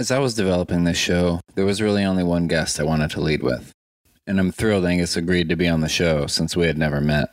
[0.00, 3.20] As I was developing this show, there was really only one guest I wanted to
[3.20, 3.72] lead with.
[4.28, 7.30] And I'm thrilled Angus agreed to be on the show since we had never met.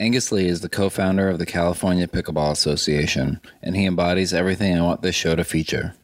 [0.00, 4.76] Angus Lee is the co founder of the California Pickleball Association, and he embodies everything
[4.76, 5.94] I want this show to feature.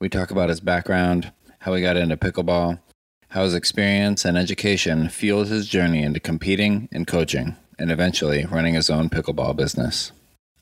[0.00, 2.80] We talk about his background, how he got into pickleball,
[3.28, 8.72] how his experience and education fueled his journey into competing and coaching, and eventually running
[8.72, 10.12] his own pickleball business.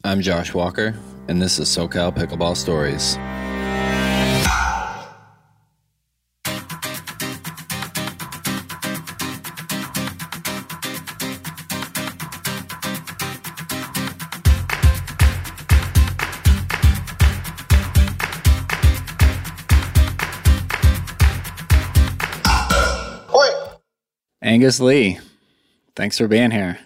[0.02, 0.96] I'm Josh Walker,
[1.28, 3.16] and this is SoCal Pickleball Stories.
[24.62, 25.18] Angus Lee,
[25.96, 26.78] thanks for being here.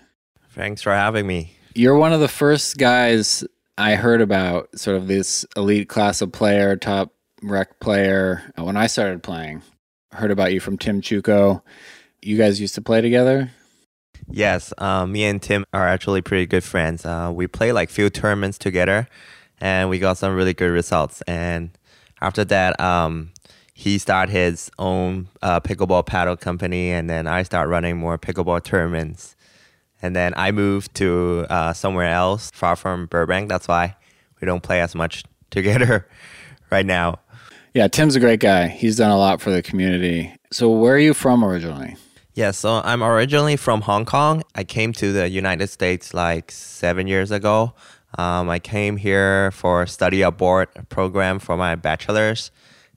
[0.52, 1.58] Thanks for having me.
[1.74, 3.44] You're one of the first guys
[3.76, 7.12] I heard about, sort of this elite class of player, top
[7.42, 9.60] rec player, when I started playing.
[10.10, 11.60] I heard about you from Tim Chuko.
[12.22, 13.50] You guys used to play together?
[14.26, 17.04] Yes, uh, me and Tim are actually pretty good friends.
[17.04, 19.06] Uh, we play like few tournaments together,
[19.60, 21.20] and we got some really good results.
[21.28, 21.72] And
[22.22, 23.32] after that, um,
[23.78, 28.64] he started his own uh, pickleball paddle company, and then I started running more pickleball
[28.64, 29.36] tournaments.
[30.00, 33.50] And then I moved to uh, somewhere else, far from Burbank.
[33.50, 33.94] That's why
[34.40, 36.08] we don't play as much together
[36.70, 37.18] right now.
[37.74, 38.68] Yeah, Tim's a great guy.
[38.68, 40.34] He's done a lot for the community.
[40.50, 41.96] So, where are you from originally?
[42.32, 44.42] Yeah, so I'm originally from Hong Kong.
[44.54, 47.74] I came to the United States like seven years ago.
[48.16, 52.50] Um, I came here for study abroad program for my bachelor's.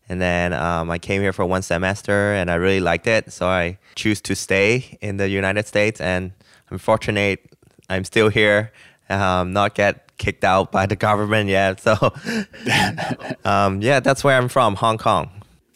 [0.10, 3.32] And then um, I came here for one semester and I really liked it.
[3.32, 6.02] So I choose to stay in the United States.
[6.02, 6.32] And
[6.72, 7.50] I'm fortunate
[7.90, 8.72] I'm still here,
[9.10, 11.80] um, not get kicked out by the government yet.
[11.82, 11.94] So
[13.46, 15.32] um, yeah, that's where I'm from, Hong Kong.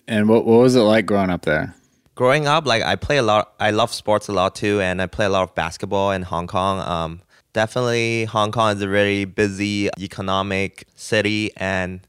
[0.08, 1.74] And what, what was it like growing up there?
[2.16, 4.80] Growing up, like I play a lot, I love sports a lot too.
[4.82, 6.80] And I play a lot of basketball in Hong Kong.
[6.80, 7.22] Um,
[7.54, 11.52] definitely, Hong Kong is a really busy economic city.
[11.58, 12.02] And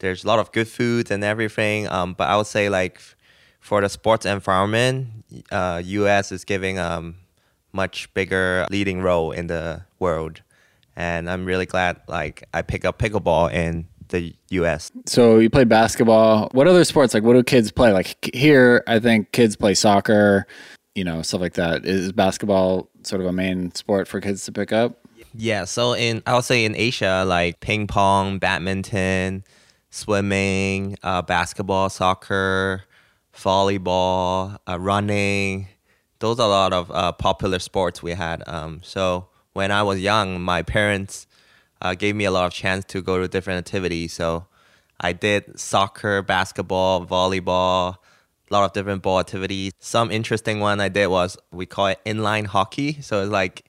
[0.00, 1.88] there's a lot of good foods and everything.
[1.88, 3.00] Um, but I would say like
[3.60, 5.08] for the sports environment,
[5.50, 6.32] uh, U.S.
[6.32, 7.16] is giving a um,
[7.72, 10.42] much bigger leading role in the world,
[10.94, 14.92] and I'm really glad like I pick up pickleball in the U.S.
[15.06, 16.48] So you play basketball.
[16.52, 17.92] What other sports like what do kids play?
[17.92, 20.46] Like here, I think kids play soccer,
[20.94, 21.84] you know, stuff like that.
[21.84, 25.00] Is basketball sort of a main sport for kids to pick up?
[25.34, 25.64] Yeah.
[25.64, 29.44] So in I would say in Asia, like ping pong, badminton
[29.96, 32.84] swimming, uh, basketball, soccer,
[33.34, 35.68] volleyball, uh, running.
[36.18, 38.42] Those are a lot of uh, popular sports we had.
[38.46, 41.26] Um, so when I was young, my parents
[41.80, 44.12] uh, gave me a lot of chance to go to different activities.
[44.12, 44.46] So
[45.00, 47.96] I did soccer, basketball, volleyball,
[48.50, 49.72] a lot of different ball activities.
[49.78, 53.00] Some interesting one I did was we call it inline hockey.
[53.00, 53.64] So it's like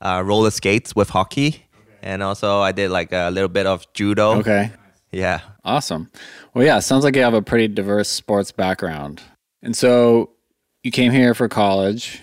[0.00, 1.48] uh, roller skates with hockey.
[1.48, 1.62] Okay.
[2.02, 4.36] And also I did like a little bit of judo.
[4.40, 4.70] Okay.
[5.14, 5.40] Yeah.
[5.64, 6.10] Awesome.
[6.52, 9.22] Well, yeah, sounds like you have a pretty diverse sports background.
[9.62, 10.30] And so
[10.82, 12.20] you came here for college,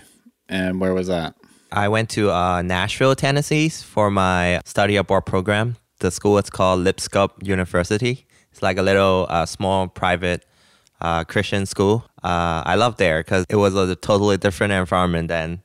[0.50, 1.36] and where was that?
[1.72, 5.78] I went to uh, Nashville, Tennessee for my study abroad program.
[6.00, 8.26] The school is called Lipscomb University.
[8.52, 10.46] It's like a little uh, small private
[11.00, 12.06] uh, Christian school.
[12.22, 15.64] Uh, I love there because it was a totally different environment than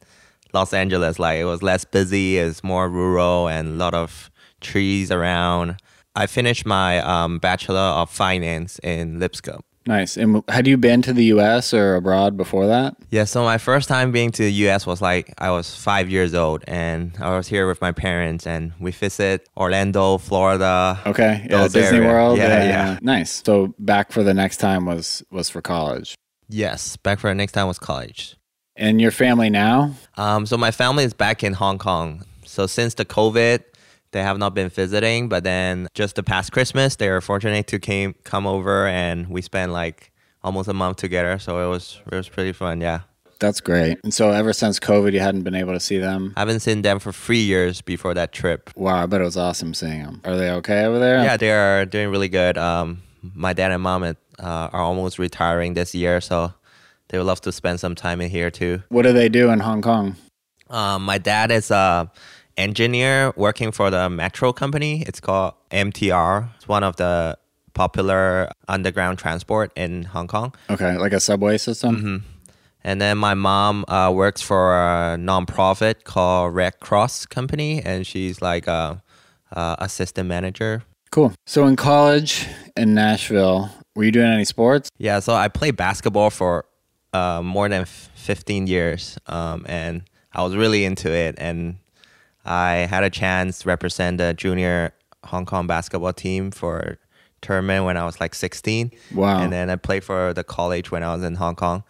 [0.52, 1.18] Los Angeles.
[1.18, 5.76] Like it was less busy, it's more rural, and a lot of trees around.
[6.16, 9.62] I finished my um, Bachelor of Finance in Lipscomb.
[9.86, 10.16] Nice.
[10.16, 12.96] And had you been to the US or abroad before that?
[13.10, 16.34] Yeah, so my first time being to the US was like I was five years
[16.34, 21.00] old and I was here with my parents and we visit Orlando, Florida.
[21.06, 21.46] Okay.
[21.48, 22.08] Yeah, Disney area.
[22.08, 22.38] World.
[22.38, 22.98] Yeah, yeah, yeah.
[23.00, 23.42] Nice.
[23.44, 26.16] So back for the next time was was for college.
[26.48, 28.36] Yes, back for the next time was college.
[28.76, 29.94] And your family now?
[30.16, 32.24] Um, so my family is back in Hong Kong.
[32.44, 33.62] So since the COVID,
[34.16, 37.78] they have not been visiting, but then just the past Christmas, they were fortunate to
[37.78, 40.10] came come over and we spent like
[40.42, 41.38] almost a month together.
[41.38, 42.80] So it was it was pretty fun.
[42.80, 43.00] Yeah.
[43.38, 43.98] That's great.
[44.02, 46.32] And so ever since COVID, you hadn't been able to see them?
[46.34, 48.70] I haven't seen them for three years before that trip.
[48.74, 50.22] Wow, I bet it was awesome seeing them.
[50.24, 51.22] Are they okay over there?
[51.22, 52.56] Yeah, they are doing really good.
[52.56, 53.02] Um,
[53.34, 56.54] my dad and mom uh, are almost retiring this year, so
[57.08, 58.82] they would love to spend some time in here too.
[58.88, 60.16] What do they do in Hong Kong?
[60.70, 62.06] Um, my dad is uh,
[62.56, 65.02] engineer working for the metro company.
[65.06, 66.48] It's called MTR.
[66.56, 67.38] It's one of the
[67.74, 70.54] popular underground transport in Hong Kong.
[70.70, 71.96] Okay, like a subway system.
[71.96, 72.16] Mm-hmm.
[72.82, 78.40] And then my mom uh, works for a nonprofit called Red Cross Company, and she's
[78.40, 79.02] like a,
[79.50, 80.84] a assistant manager.
[81.10, 81.32] Cool.
[81.46, 84.88] So in college in Nashville, were you doing any sports?
[84.98, 86.64] Yeah, so I played basketball for
[87.12, 91.34] uh, more than f- 15 years, um, and I was really into it.
[91.38, 91.78] And
[92.46, 94.92] I had a chance to represent the junior
[95.24, 96.98] Hong Kong basketball team for
[97.42, 98.90] tournament when I was like 16.
[99.14, 99.40] Wow.
[99.40, 101.82] And then I played for the college when I was in Hong Kong.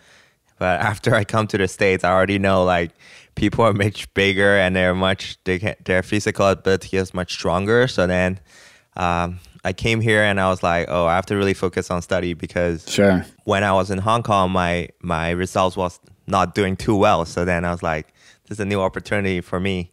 [0.58, 2.92] But after I come to the states, I already know like
[3.34, 7.86] people are much bigger and they're much they can, their physical ability is much stronger.
[7.86, 8.40] So then
[8.96, 12.00] um, I came here and I was like, oh, I have to really focus on
[12.00, 13.26] study because Sure.
[13.44, 17.24] when I was in Hong Kong, my my results was not doing too well.
[17.26, 18.08] So then I was like,
[18.48, 19.92] this is a new opportunity for me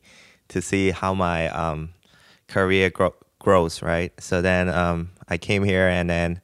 [0.53, 1.89] to see how my um,
[2.47, 4.11] career gro- grows, right?
[4.19, 6.41] So then um, I came here and then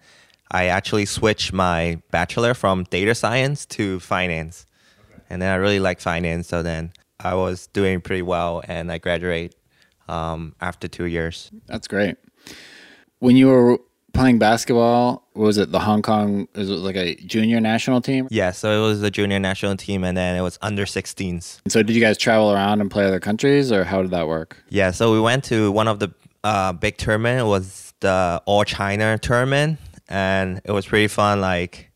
[0.52, 4.66] I actually switched my bachelor from data science to finance,
[5.30, 6.48] and then I really like finance.
[6.48, 9.54] So then I was doing pretty well, and I graduate
[10.08, 11.52] um, after two years.
[11.68, 12.18] That's great.
[13.20, 13.78] When you were
[14.19, 16.48] playing basketball, what was it the Hong Kong?
[16.54, 18.27] Was it like a junior national team?
[18.30, 21.62] Yeah, so it was the junior national team, and then it was under 16s.
[21.69, 24.57] So did you guys travel around and play other countries, or how did that work?
[24.69, 26.13] Yeah, so we went to one of the
[26.44, 27.39] uh, big tournament.
[27.39, 29.80] It was the All China tournament,
[30.10, 31.39] and it was pretty fun.
[31.39, 31.89] Like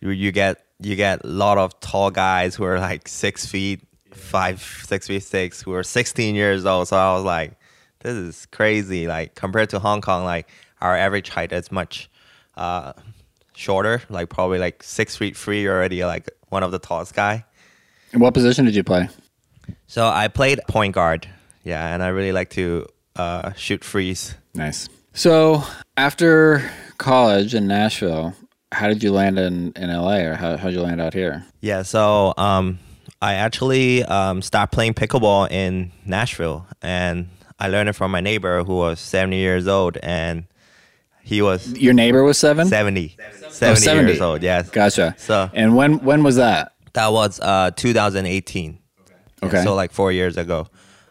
[0.00, 3.80] you, you get you get a lot of tall guys who are like six feet
[4.12, 6.88] five, six feet six, who are 16 years old.
[6.88, 7.52] So I was like,
[8.00, 9.06] this is crazy.
[9.06, 10.48] Like compared to Hong Kong, like
[10.80, 12.10] our average height is much
[12.56, 12.92] uh,
[13.54, 14.02] shorter.
[14.08, 17.44] Like probably like six feet three You're already, like one of the tallest guy.
[18.12, 19.08] And what position did you play?
[19.86, 21.28] So I played point guard.
[21.62, 22.86] Yeah, and I really like to
[23.16, 24.34] uh, shoot freeze.
[24.54, 24.88] Nice.
[25.12, 25.62] So
[25.96, 28.34] after college in Nashville,
[28.72, 31.44] how did you land in, in LA or how how'd you land out here?
[31.60, 32.78] Yeah, so um,
[33.20, 37.28] I actually um, started playing pickleball in Nashville, and
[37.58, 40.44] I learned it from my neighbor who was 70 years old, and
[41.22, 42.66] he was Your neighbor was seven?
[42.66, 43.16] 70,
[43.50, 44.08] 70, 70.
[44.08, 44.42] years old.
[44.42, 44.70] Yes.
[44.70, 45.14] Gotcha.
[45.18, 46.72] So and when when was that?
[46.94, 48.78] that was uh, 2018.
[49.42, 49.64] Okay.
[49.64, 50.66] So like four years ago.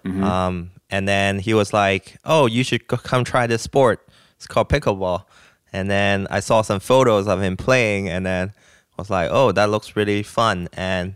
[0.05, 4.07] Um, and then he was like, "Oh, you should go, come try this sport.
[4.37, 5.25] It's called pickleball."
[5.71, 8.51] And then I saw some photos of him playing, and then
[8.97, 11.15] I was like, "Oh, that looks really fun." And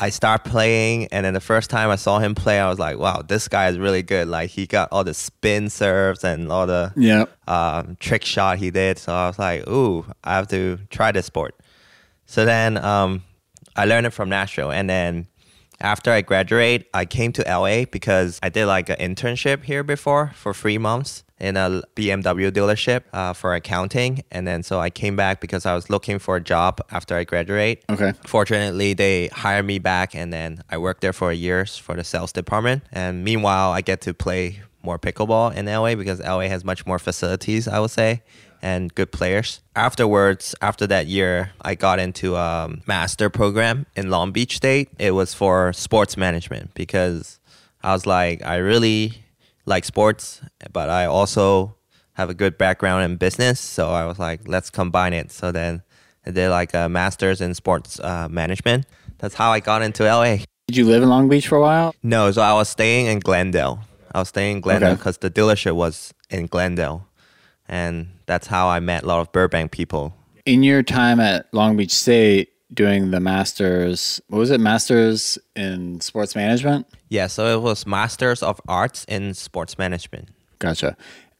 [0.00, 2.98] I start playing, and then the first time I saw him play, I was like,
[2.98, 4.28] "Wow, this guy is really good!
[4.28, 7.26] Like he got all the spin serves and all the Yeah.
[7.46, 8.98] um, trick shot he did.
[8.98, 11.54] So I was like, ooh, I have to try this sport.
[12.26, 13.24] So then um,
[13.76, 14.70] I learned it from Nashville.
[14.72, 15.26] And then
[15.80, 20.32] after I graduate, I came to LA because I did like an internship here before
[20.34, 24.22] for three months in a BMW dealership uh, for accounting.
[24.30, 27.24] And then so I came back because I was looking for a job after I
[27.24, 27.82] graduate.
[27.88, 28.12] Okay.
[28.26, 32.04] Fortunately, they hired me back, and then I worked there for a year for the
[32.04, 32.82] sales department.
[32.92, 36.98] And meanwhile, I get to play more pickleball in LA because LA has much more
[36.98, 38.22] facilities, I would say,
[38.62, 39.60] and good players.
[39.76, 44.88] Afterwards, after that year, I got into a master program in Long Beach State.
[44.98, 47.40] It was for sports management because
[47.82, 49.24] I was like, I really
[49.66, 50.40] like sports,
[50.72, 51.76] but I also
[52.14, 53.60] have a good background in business.
[53.60, 55.30] So I was like, let's combine it.
[55.32, 55.82] So then
[56.26, 58.86] I did like a master's in sports uh, management.
[59.18, 60.38] That's how I got into LA.
[60.68, 61.94] Did you live in Long Beach for a while?
[62.02, 63.80] No, so I was staying in Glendale.
[64.14, 64.96] I was staying in Glendale Okay.
[64.98, 67.06] because the dealership was in Glendale.
[67.68, 70.14] And that's how I met a lot of Burbank people.
[70.46, 74.60] In your time at Long Beach State doing the masters, what was it?
[74.60, 76.86] Masters in sports management?
[77.08, 80.28] Yeah, so it was Masters of Arts in Sports Management.
[80.58, 80.96] Gotcha.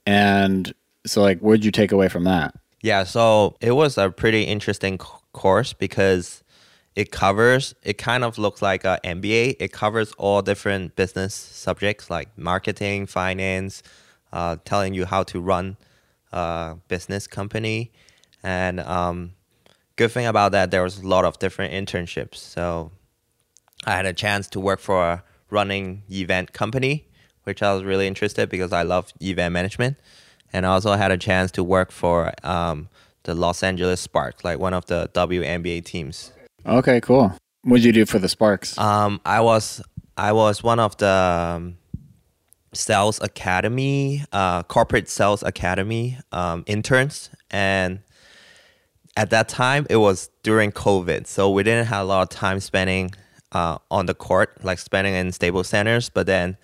[0.06, 0.72] And
[1.06, 2.54] so like what did you take away from that?
[2.82, 6.42] Yeah, so it was a pretty interesting c- course because
[6.96, 9.56] it covers, it kind of looks like an MBA.
[9.60, 13.82] It covers all different business subjects like marketing, finance,
[14.32, 15.76] uh, telling you how to run
[16.32, 17.92] a business company.
[18.42, 19.32] And um,
[20.00, 22.36] good thing about that, there was a lot of different internships.
[22.36, 22.90] So
[23.84, 27.06] I had a chance to work for a running event company,
[27.44, 29.98] which I was really interested because I love event management.
[30.54, 32.88] And I also had a chance to work for um,
[33.24, 36.32] the Los Angeles Sparks, like one of the WNBA teams.
[36.64, 37.36] Okay, cool.
[37.64, 38.78] What did you do for the Sparks?
[38.78, 39.82] Um, I was
[40.16, 41.76] I was one of the um,
[42.72, 48.00] sales academy, uh, corporate sales academy um, interns, and
[49.16, 52.60] at that time it was during COVID, so we didn't have a lot of time
[52.60, 53.12] spending
[53.52, 56.08] uh, on the court, like spending in Staples Centers.
[56.08, 56.56] But then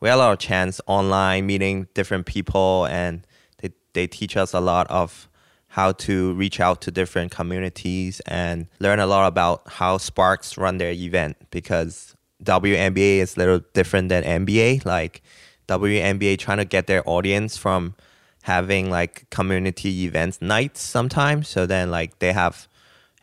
[0.00, 3.26] we had a lot of chance online meeting different people, and
[3.60, 5.28] they they teach us a lot of
[5.68, 10.78] how to reach out to different communities and learn a lot about how Sparks run
[10.78, 14.86] their event because WNBA is a little different than NBA.
[14.86, 15.22] Like
[15.68, 17.94] WNBA trying to get their audience from
[18.42, 21.48] having like community events nights sometimes.
[21.48, 22.68] So then like they have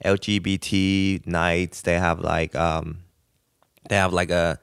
[0.04, 1.82] LGBT nights.
[1.82, 3.00] They have like um,
[3.90, 4.60] they have like a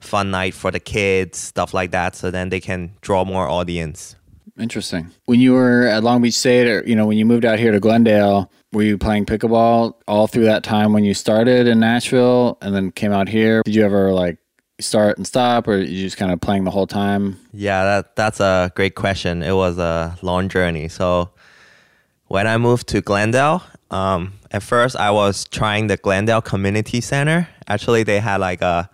[0.00, 2.16] fun night for the kids, stuff like that.
[2.16, 4.16] So then they can draw more audience.
[4.58, 5.10] Interesting.
[5.26, 7.72] When you were at Long Beach State, or you know, when you moved out here
[7.72, 12.58] to Glendale, were you playing pickleball all through that time when you started in Nashville
[12.60, 13.62] and then came out here?
[13.64, 14.38] Did you ever like
[14.82, 17.38] start and stop, or you just kind of playing the whole time?
[17.52, 19.42] Yeah, that that's a great question.
[19.42, 20.88] It was a long journey.
[20.88, 21.30] So
[22.26, 27.48] when I moved to Glendale, um, at first I was trying the Glendale Community Center.
[27.66, 28.88] Actually, they had like a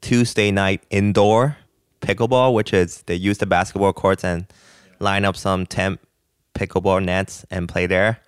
[0.00, 1.56] Tuesday night indoor
[2.00, 4.46] pickleball, which is they use the basketball courts and
[4.98, 6.00] line up some temp
[6.54, 8.20] pickleball nets and play there.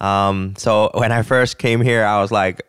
[0.00, 2.62] Um, so when I first came here, I was like,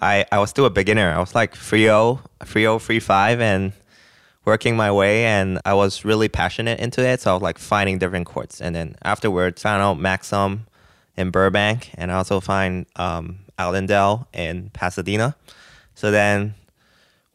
[0.00, 1.10] I, I was still a beginner.
[1.10, 3.72] I was like 3-0, 3-0, 3-5 and
[4.44, 7.20] working my way and I was really passionate into it.
[7.20, 8.60] So I was like finding different courts.
[8.60, 10.66] And then afterwards found out Maxim
[11.16, 15.36] in Burbank and I also find um, Allendale in Pasadena.
[15.94, 16.54] So then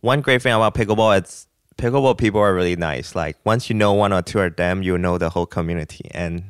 [0.01, 3.15] one great thing about pickleball, it's pickleball people are really nice.
[3.15, 6.43] Like once you know one or two of them, you know the whole community and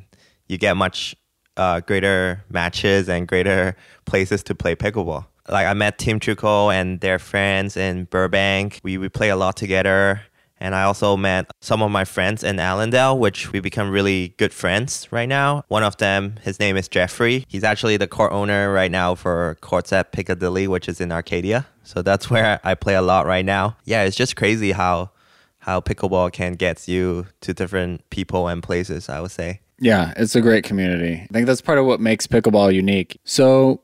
[0.48, 1.14] you get much
[1.58, 5.26] uh, greater matches and greater places to play pickleball.
[5.48, 8.80] Like I met Tim Truco and their friends in Burbank.
[8.82, 10.22] We we play a lot together.
[10.58, 14.54] And I also met some of my friends in Allendale, which we become really good
[14.54, 15.64] friends right now.
[15.68, 17.44] One of them, his name is Jeffrey.
[17.46, 21.66] He's actually the court owner right now for Courts at Piccadilly, which is in Arcadia.
[21.82, 23.76] So that's where I play a lot right now.
[23.84, 25.10] Yeah, it's just crazy how
[25.58, 29.60] how pickleball can get you to different people and places, I would say.
[29.80, 31.20] Yeah, it's a great community.
[31.22, 33.20] I think that's part of what makes pickleball unique.
[33.24, 33.82] So,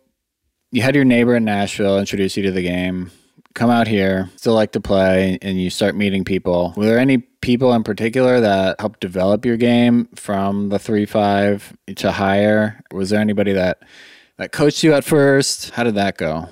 [0.73, 3.13] you had your neighbor in Nashville introduce you to the game.
[3.55, 6.73] Come out here, still like to play, and you start meeting people.
[6.77, 11.77] Were there any people in particular that helped develop your game from the three five
[11.97, 12.81] to higher?
[12.91, 13.83] Was there anybody that
[14.39, 15.71] that coached you at first?
[15.71, 16.49] How did that go?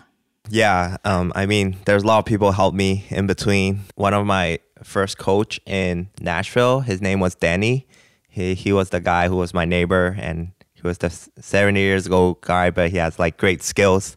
[0.51, 3.81] Yeah, um, I mean, there's a lot of people helped me in between.
[3.95, 7.87] One of my first coach in Nashville, his name was Danny
[8.31, 12.09] he he was the guy who was my neighbor, and he was the 70 years
[12.09, 14.17] old guy, but he has like great skills,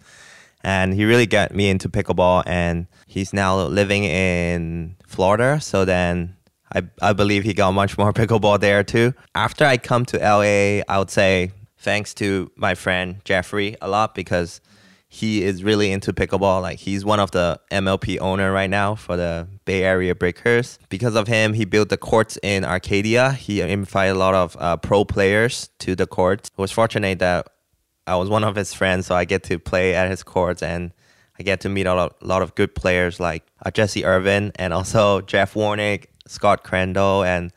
[0.63, 2.43] and he really got me into pickleball.
[2.45, 6.35] And he's now living in Florida, so then
[6.73, 9.13] I I believe he got much more pickleball there too.
[9.35, 14.15] After I come to LA, I would say thanks to my friend Jeffrey a lot
[14.15, 14.61] because
[15.13, 16.63] he is really into pickleball.
[16.63, 20.79] Like he's one of the MLP owner right now for the Bay Area Breakers.
[20.89, 23.33] Because of him, he built the courts in Arcadia.
[23.33, 26.49] He invited a lot of uh, pro players to the courts.
[26.57, 27.47] I was fortunate that
[28.07, 30.91] I was one of his friends, so I get to play at his courts and
[31.39, 34.51] I get to meet a lot, a lot of good players like uh, Jessie Irvine
[34.55, 37.51] and also Jeff Warnick, Scott Crandall, and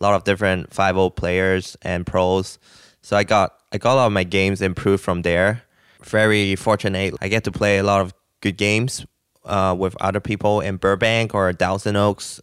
[0.00, 2.58] a lot of different 5 players and pros.
[3.02, 5.62] So I got I got a lot of my games improved from there
[6.04, 7.14] very fortunate.
[7.20, 9.06] I get to play a lot of good games
[9.44, 12.40] uh, with other people in Burbank or Thousand Oaks,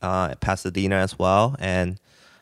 [0.00, 1.98] uh, Pasadena as well, and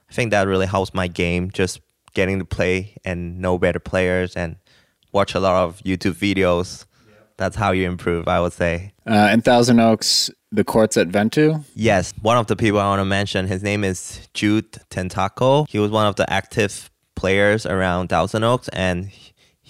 [0.09, 1.51] I think that really helps my game.
[1.51, 1.81] Just
[2.15, 4.57] getting to play and know better players and
[5.13, 6.85] watch a lot of YouTube videos.
[7.37, 8.93] That's how you improve, I would say.
[9.07, 11.65] Uh, in Thousand Oaks, the courts at Ventu?
[11.75, 12.13] Yes.
[12.21, 15.67] One of the people I want to mention, his name is Jude Tentaco.
[15.69, 19.11] He was one of the active players around Thousand Oaks, and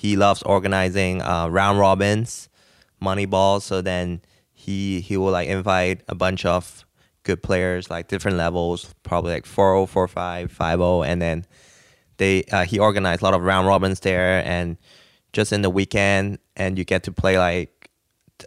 [0.00, 2.49] he loves organizing uh, round robins,
[3.00, 3.66] money balls.
[3.66, 6.87] So then he he will like invite a bunch of
[7.23, 11.45] good players, like different levels, probably like 4 4 5, 5 and then
[12.16, 14.78] they uh, he organized a lot of round robins there, and
[15.35, 17.90] just in the weekend, and you get to play like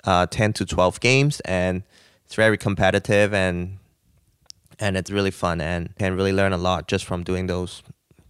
[0.05, 1.83] uh, 10 to 12 games, and
[2.25, 3.77] it's very competitive and
[4.79, 5.61] and it's really fun.
[5.61, 7.83] And can really learn a lot just from doing those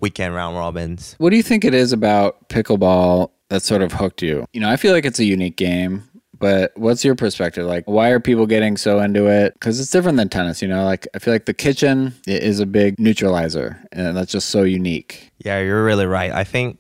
[0.04, 1.16] weekend round robins.
[1.18, 4.46] What do you think it is about pickleball that sort of hooked you?
[4.52, 6.04] You know, I feel like it's a unique game,
[6.38, 7.66] but what's your perspective?
[7.66, 9.54] Like, why are people getting so into it?
[9.54, 10.84] Because it's different than tennis, you know?
[10.84, 15.32] Like, I feel like the kitchen is a big neutralizer, and that's just so unique.
[15.40, 16.34] Yeah, you're really right.
[16.34, 16.80] I think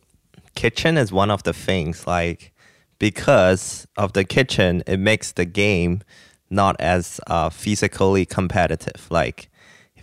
[0.55, 2.51] kitchen is one of the things, like,
[2.99, 6.01] because of the kitchen, it makes the game
[6.49, 9.07] not as uh, physically competitive.
[9.09, 9.49] Like,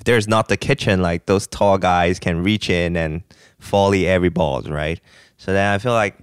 [0.00, 3.22] if there's not the kitchen, like those tall guys can reach in and
[3.58, 4.98] volley every balls, right?
[5.36, 6.16] So then I feel like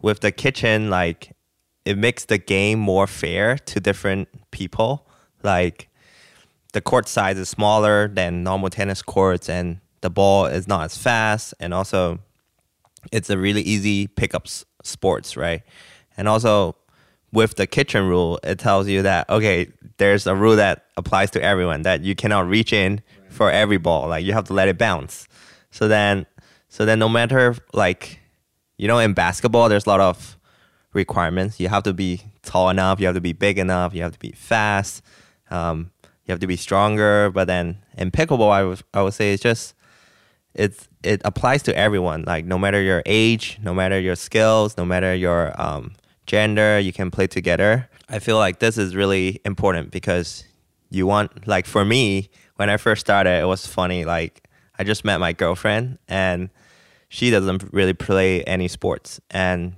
[0.00, 1.36] with the kitchen, like
[1.84, 5.06] it makes the game more fair to different people.
[5.42, 5.90] Like
[6.72, 10.96] the court size is smaller than normal tennis courts, and the ball is not as
[10.96, 12.20] fast, and also
[13.12, 14.48] it's a really easy pickup
[14.82, 15.62] sports, right?
[16.16, 16.76] And also
[17.30, 21.42] with the kitchen rule, it tells you that okay, there's a rule that applies to
[21.42, 24.08] everyone that you cannot reach in for every ball.
[24.08, 25.28] Like you have to let it bounce.
[25.70, 26.26] So then
[26.70, 28.20] So then, no matter like,
[28.76, 30.36] you know, in basketball, there's a lot of
[30.92, 31.58] requirements.
[31.58, 33.00] You have to be tall enough.
[33.00, 33.94] You have to be big enough.
[33.94, 35.02] You have to be fast.
[35.50, 35.90] Um,
[36.24, 37.30] you have to be stronger.
[37.30, 39.74] But then in pickleball, I would I would say it's just
[40.54, 42.24] it's it applies to everyone.
[42.26, 45.92] Like no matter your age, no matter your skills, no matter your um,
[46.26, 47.88] gender, you can play together.
[48.08, 50.44] I feel like this is really important because
[50.90, 54.04] you want like for me when I first started, it was funny.
[54.04, 54.46] Like
[54.78, 56.50] I just met my girlfriend and
[57.08, 59.74] she doesn't really play any sports and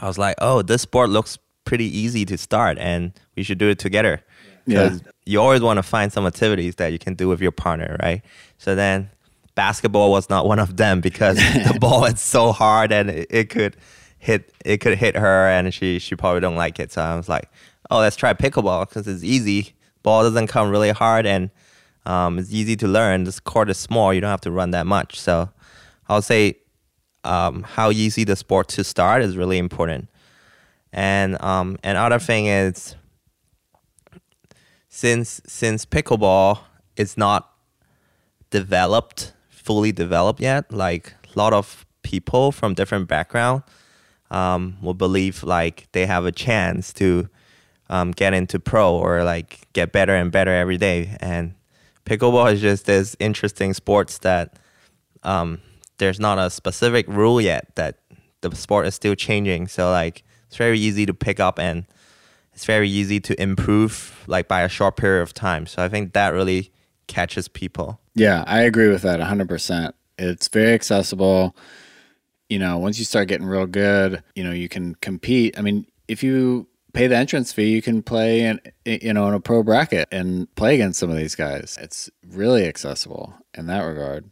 [0.00, 3.68] I was like, oh, this sport looks pretty easy to start and we should do
[3.68, 4.22] it together.
[4.64, 5.10] Because Yeah.
[5.26, 8.22] you always want to find some activities that you can do with your partner, right?
[8.58, 9.10] So then
[9.54, 13.50] basketball was not one of them because the ball is so hard and it, it
[13.50, 13.76] could
[14.20, 16.92] hit it could hit her and she she probably don't like it.
[16.92, 17.48] So I was like,
[17.90, 19.74] oh, let's try pickleball because it's easy.
[20.02, 21.50] Ball doesn't come really hard and
[22.06, 23.24] um, it's easy to learn.
[23.24, 24.14] This court is small.
[24.14, 25.20] You don't have to run that much.
[25.20, 25.50] So
[26.08, 26.58] I'll say
[27.24, 30.08] um, how easy the sport to start is really important.
[30.92, 32.94] And um, another thing is
[34.88, 36.60] since since pickleball
[36.96, 37.50] is not
[38.50, 39.34] developed
[39.68, 43.62] fully developed yet, like a lot of people from different background
[44.30, 47.28] um, will believe like they have a chance to
[47.90, 51.16] um, get into pro or like get better and better every day.
[51.20, 51.54] And
[52.04, 54.58] pickleball is just this interesting sports that
[55.22, 55.60] um,
[55.98, 57.98] there's not a specific rule yet that
[58.40, 59.68] the sport is still changing.
[59.68, 61.86] So like it's very easy to pick up and
[62.52, 65.66] it's very easy to improve like by a short period of time.
[65.66, 66.72] So I think that really
[67.06, 68.00] catches people.
[68.14, 69.92] Yeah, I agree with that 100%.
[70.18, 71.56] It's very accessible.
[72.48, 75.58] You know, once you start getting real good, you know, you can compete.
[75.58, 79.34] I mean, if you pay the entrance fee, you can play in you know, in
[79.34, 81.78] a pro bracket and play against some of these guys.
[81.80, 84.30] It's really accessible in that regard.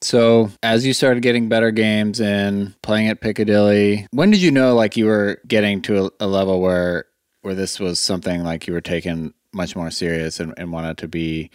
[0.00, 4.74] So, as you started getting better games and playing at Piccadilly, when did you know
[4.74, 7.06] like you were getting to a, a level where
[7.42, 11.08] where this was something like you were taking much more serious and, and wanted to
[11.08, 11.50] be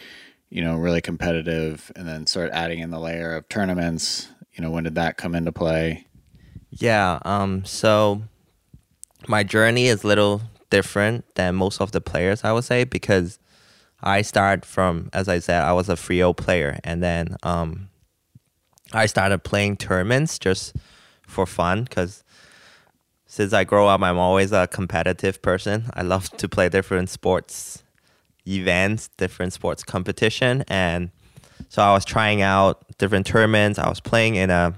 [0.54, 4.30] you know, really competitive and then start adding in the layer of tournaments?
[4.54, 6.06] You know, when did that come into play?
[6.70, 7.18] Yeah.
[7.26, 7.66] Um.
[7.66, 8.22] So
[9.28, 13.40] my journey is a little different than most of the players, I would say, because
[14.02, 17.90] I start from, as I said, I was a 3 player, and then um,
[18.92, 20.76] I started playing tournaments just
[21.28, 22.24] for fun because
[23.26, 25.86] since I grow up, I'm always a competitive person.
[25.94, 27.82] I love to play different sports
[28.46, 31.10] events, different sports competition, and
[31.70, 33.80] so I was trying out different tournaments.
[33.80, 34.76] I was playing in a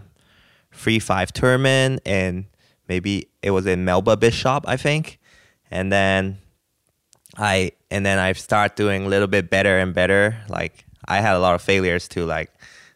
[0.72, 2.46] free five tournament, and
[2.88, 5.20] maybe it was in Melba Bishop, I think,
[5.70, 6.40] and then
[7.38, 10.36] I and then I start doing a little bit better and better.
[10.50, 12.26] Like I had a lot of failures too.
[12.26, 12.52] Like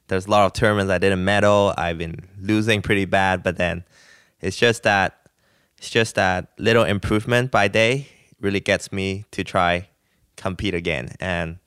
[0.08, 1.76] there's a lot of tournaments I didn't medal.
[1.78, 3.84] I've been losing pretty bad, but then
[4.42, 5.30] it's just that
[5.78, 8.08] it's just that little improvement by day
[8.42, 9.88] really gets me to try
[10.36, 11.12] compete again.
[11.20, 11.60] And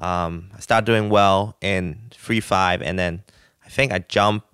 [0.00, 3.22] um, I started doing well in free five, and then
[3.64, 4.45] I think I jumped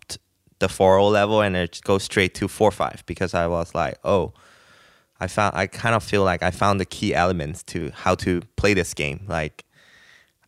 [0.62, 4.32] the 4 level and it goes straight to 4 5 because I was like, oh,
[5.20, 8.40] I found I kind of feel like I found the key elements to how to
[8.56, 9.24] play this game.
[9.28, 9.64] Like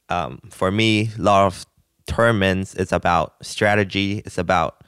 [0.08, 1.66] um, for me, a lot of
[2.06, 4.22] tournaments it's about strategy.
[4.24, 4.82] It's about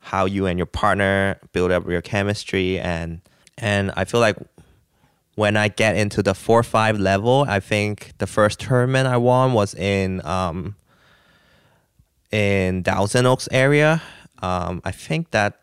[0.00, 3.20] how you and your partner build up your chemistry and
[3.56, 4.36] and I feel like
[5.36, 9.52] when I get into the four five level, I think the first tournament I won
[9.52, 10.76] was in um,
[12.30, 14.02] in Thousand Oaks area.
[14.44, 15.60] Um, I think that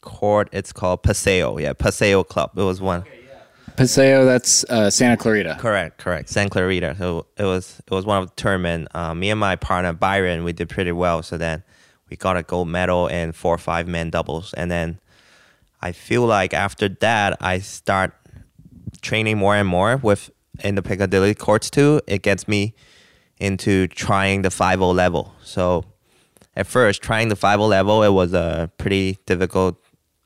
[0.00, 1.58] court it's called Paseo.
[1.58, 2.50] Yeah, Paseo Club.
[2.56, 3.04] It was one.
[3.76, 5.56] Paseo, that's uh, Santa Clarita.
[5.60, 6.28] Correct, correct.
[6.28, 6.96] Santa Clarita.
[6.98, 8.88] So it was it was one of the tournament.
[8.94, 11.22] Uh, me and my partner Byron, we did pretty well.
[11.22, 11.62] So then
[12.10, 14.98] we got a gold medal in four or five man doubles, and then
[15.80, 18.12] I feel like after that I start
[19.00, 20.30] training more and more with
[20.64, 22.00] in the Piccadilly courts too.
[22.06, 22.74] It gets me
[23.38, 25.32] into trying the five O level.
[25.42, 25.84] So
[26.58, 29.80] at first, trying the five O level, it was a pretty difficult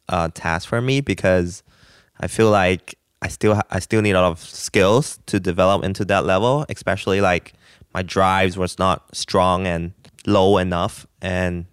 [0.08, 1.62] uh, task for me because
[2.20, 5.84] I feel like I still ha- I still need a lot of skills to develop
[5.84, 7.52] into that level, especially like
[7.92, 9.92] my drives was not strong and
[10.26, 11.66] low enough, and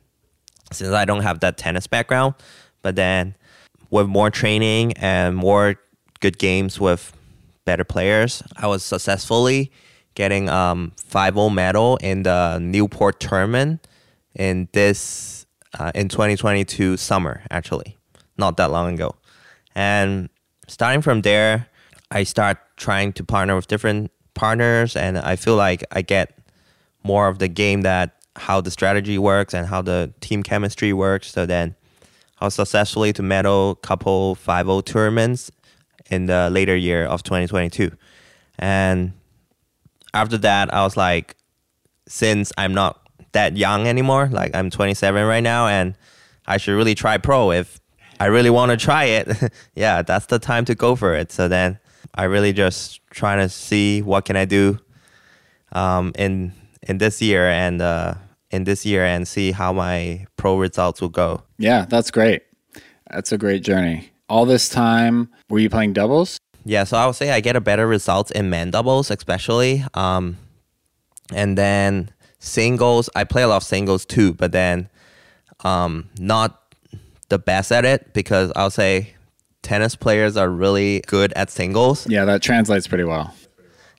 [0.73, 2.35] since I don't have that tennis background,
[2.81, 3.35] but then
[3.89, 5.75] with more training and more
[6.19, 7.13] good games with
[7.63, 9.71] better players, I was successfully
[10.15, 13.87] getting um 5 medal in the Newport tournament
[14.35, 15.45] in this
[15.77, 17.97] uh, in 2022 summer actually,
[18.37, 19.15] not that long ago,
[19.75, 20.29] and
[20.67, 21.67] starting from there,
[22.11, 26.37] I start trying to partner with different partners, and I feel like I get
[27.03, 31.31] more of the game that how the strategy works and how the team chemistry works.
[31.31, 31.75] So then
[32.39, 35.51] I was successfully to medal couple 5 tournaments
[36.09, 37.91] in the later year of 2022.
[38.57, 39.13] And
[40.13, 41.35] after that, I was like,
[42.07, 45.95] since I'm not that young anymore, like I'm 27 right now, and
[46.47, 47.79] I should really try pro if
[48.19, 49.53] I really want to try it.
[49.75, 51.31] yeah, that's the time to go for it.
[51.31, 51.79] So then
[52.15, 54.79] I really just trying to see what can I do
[55.71, 58.15] um, in in this year and uh,
[58.51, 61.43] in this year and see how my pro results will go.
[61.57, 62.43] Yeah, that's great.
[63.11, 64.11] That's a great journey.
[64.27, 66.39] All this time, were you playing doubles?
[66.65, 69.83] Yeah, so I would say I get a better results in men doubles, especially.
[69.93, 70.37] Um,
[71.33, 74.89] and then singles, I play a lot of singles too, but then
[75.63, 76.73] um, not
[77.29, 79.13] the best at it because I'll say
[79.61, 82.07] tennis players are really good at singles.
[82.09, 83.33] Yeah, that translates pretty well.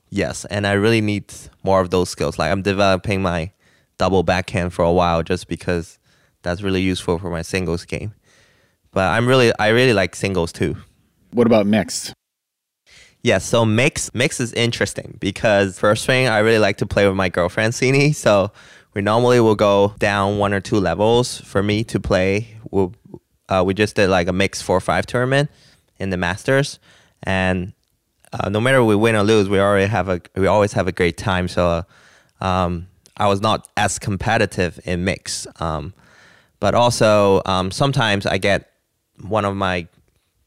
[0.09, 2.39] Yes, and I really need more of those skills.
[2.39, 3.53] Like I'm developing my
[3.99, 5.99] double backhand for a while just because
[6.43, 8.15] that's really useful for my singles game.
[8.93, 10.77] But I'm really I really like singles too.
[11.33, 12.13] What about mixed?
[13.23, 17.17] Yes, so mix mix is interesting because first thing I really like to play with
[17.17, 18.15] my girlfriend Sini.
[18.15, 18.51] So
[18.95, 22.57] we normally will go down one or two levels for me to play.
[22.71, 22.95] We'll,
[23.49, 25.51] uh, we just did like a mix four five tournament
[25.99, 26.79] in the Masters,
[27.23, 27.75] and
[28.33, 30.93] uh, no matter we win or lose, we already have a we always have a
[30.93, 31.47] great time.
[31.47, 31.85] So
[32.41, 35.93] um, I was not as competitive in mix, um,
[36.59, 38.71] but also um, sometimes I get
[39.21, 39.89] one of my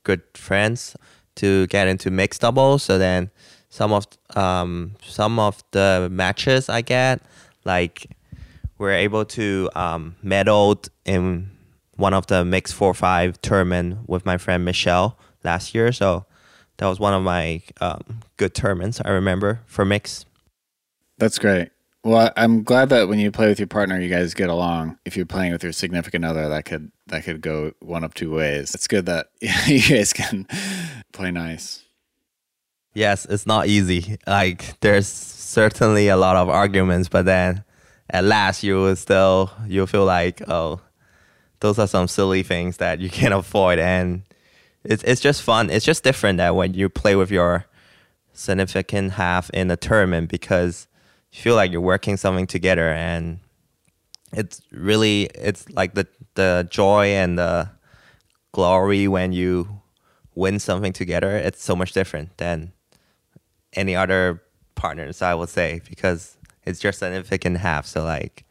[0.03, 0.95] good friends
[1.35, 2.83] to get into mixed doubles.
[2.83, 3.29] So then
[3.69, 7.21] some of um, some of the matches I get
[7.65, 8.07] like
[8.77, 11.49] we're able to um, medal in
[11.95, 15.91] one of the mixed four five tournament with my friend Michelle last year.
[15.91, 16.25] So
[16.77, 20.25] that was one of my um, good tournaments I remember for mix.
[21.17, 21.69] That's great.
[22.03, 24.97] Well, I'm glad that when you play with your partner, you guys get along.
[25.05, 28.33] If you're playing with your significant other, that could that could go one of two
[28.33, 28.75] ways.
[28.75, 30.45] It's good that you guys can
[31.13, 31.83] play nice.
[32.93, 34.17] Yes, it's not easy.
[34.27, 37.63] Like there's certainly a lot of arguments, but then
[38.09, 40.81] at last you will still you'll feel like oh,
[41.59, 44.23] those are some silly things that you can avoid, and
[44.83, 45.69] it's it's just fun.
[45.69, 47.65] It's just different that when you play with your
[48.33, 50.87] significant half in a tournament because
[51.31, 53.39] you feel like you're working something together and
[54.33, 57.69] it's really it's like the the joy and the
[58.51, 59.81] glory when you
[60.35, 62.71] win something together it's so much different than
[63.73, 64.41] any other
[64.75, 67.85] partners i would say because it's just significant half.
[67.85, 68.45] So like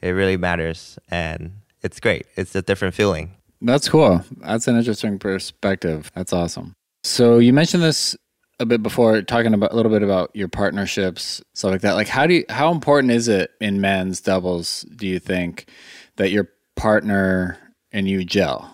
[0.00, 2.26] it really matters and it's great.
[2.36, 3.34] It's a different feeling.
[3.60, 4.24] That's cool.
[4.38, 6.10] That's an interesting perspective.
[6.14, 6.74] That's awesome.
[7.02, 8.16] So you mentioned this
[8.60, 11.94] a bit before talking about a little bit about your partnerships stuff like that.
[11.94, 15.68] Like how do you how important is it in men's doubles do you think
[16.16, 17.58] that your partner
[17.92, 18.70] and you gel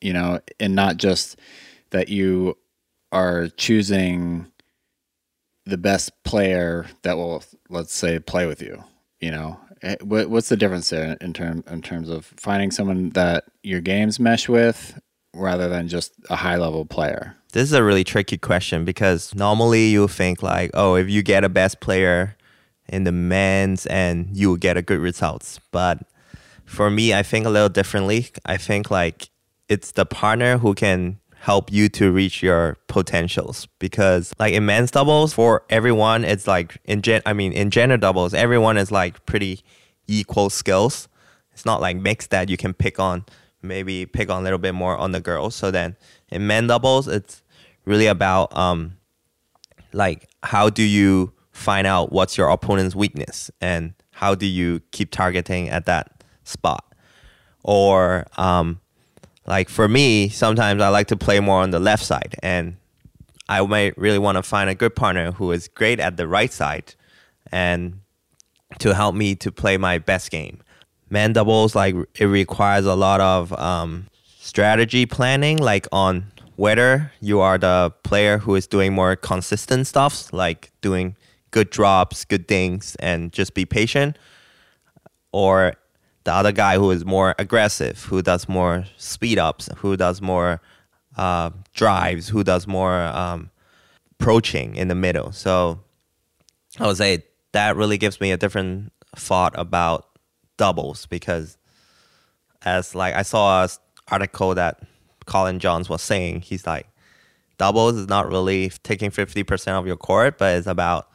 [0.00, 1.38] you know and not just
[1.94, 2.56] that you
[3.10, 4.46] are choosing
[5.64, 8.84] the best player that will let's say play with you
[9.20, 13.44] you know eh, what's the difference there in term in terms of finding someone that
[13.62, 15.00] your games mesh with
[15.34, 19.86] rather than just a high level player this is a really tricky question because normally
[19.86, 22.36] you think like, oh, if you get a best player
[22.88, 25.60] in the men's and you will get a good results.
[25.70, 26.00] But
[26.64, 28.26] for me, I think a little differently.
[28.44, 29.28] I think like
[29.68, 34.90] it's the partner who can help you to reach your potentials because like in men's
[34.90, 39.26] doubles for everyone it's like in gen I mean in gender doubles everyone is like
[39.26, 39.62] pretty
[40.06, 41.06] equal skills.
[41.52, 43.26] It's not like mixed that you can pick on
[43.60, 45.54] maybe pick on a little bit more on the girls.
[45.54, 45.98] So then
[46.30, 47.42] in men doubles it's
[47.84, 48.96] really about um,
[49.92, 55.10] like how do you find out what's your opponent's weakness and how do you keep
[55.10, 56.94] targeting at that spot
[57.62, 58.80] or um,
[59.46, 62.76] like for me sometimes i like to play more on the left side and
[63.48, 66.52] i might really want to find a good partner who is great at the right
[66.52, 66.94] side
[67.52, 68.00] and
[68.78, 70.60] to help me to play my best game.
[71.10, 74.08] Man doubles like it requires a lot of um,
[74.40, 80.32] strategy planning like on whether you are the player who is doing more consistent stuff,
[80.32, 81.16] like doing
[81.50, 84.16] good drops, good things, and just be patient,
[85.32, 85.74] or
[86.24, 90.60] the other guy who is more aggressive, who does more speed ups, who does more
[91.16, 93.50] uh, drives, who does more um,
[94.12, 95.32] approaching in the middle.
[95.32, 95.80] So
[96.78, 100.08] I would say that really gives me a different thought about
[100.56, 101.56] doubles because
[102.62, 103.68] as like I saw an
[104.10, 104.80] article that
[105.26, 106.42] Collin Johns was saying.
[106.42, 106.86] He's like,
[107.58, 111.08] doubles is not really taking 50% of your court, but it's about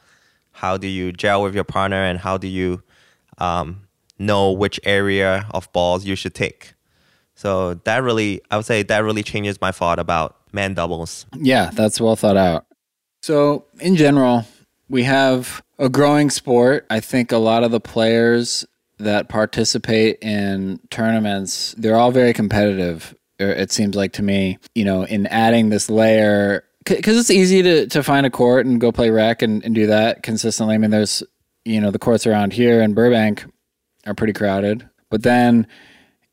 [0.52, 2.82] how do you gel with your partner and how do you
[3.38, 3.82] um,
[4.20, 6.74] know which area of balls you should take.
[7.34, 11.26] So that really, I would say that really changes my thought about man doubles.
[11.34, 12.66] Yeah, that's well thought out.
[13.22, 14.46] So, in general,
[14.88, 16.86] we have a growing sport.
[16.90, 18.66] I think a lot of the players
[18.98, 23.14] that participate in tournaments, they're all very competitive.
[23.40, 27.62] er, It seems like to me, you know, in adding this layer, because it's easy
[27.62, 30.74] to, to find a court and go play rec and, and do that consistently.
[30.74, 31.22] I mean, there's,
[31.64, 33.44] you know, the courts around here in Burbank
[34.10, 35.66] are pretty crowded, but then,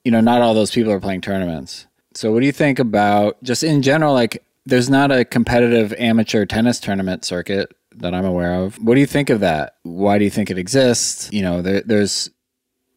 [0.03, 1.87] you know, not all those people are playing tournaments.
[2.13, 4.13] So, what do you think about just in general?
[4.13, 8.75] Like, there's not a competitive amateur tennis tournament circuit that I'm aware of.
[8.83, 9.75] What do you think of that?
[9.83, 11.29] Why do you think it exists?
[11.31, 12.29] You know, there, there's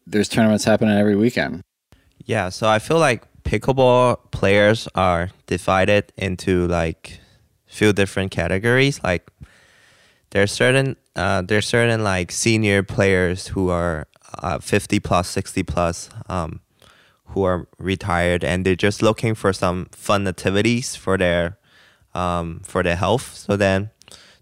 [0.07, 1.61] there's tournaments happening every weekend.
[2.25, 7.19] Yeah, so I feel like pickleball players are divided into like
[7.65, 9.01] few different categories.
[9.03, 9.29] Like
[10.31, 14.07] there's certain uh, there's certain like senior players who are
[14.39, 16.61] uh, 50 plus, 60 plus, um,
[17.27, 21.57] who are retired and they're just looking for some fun activities for their
[22.13, 23.35] um, for their health.
[23.35, 23.89] So then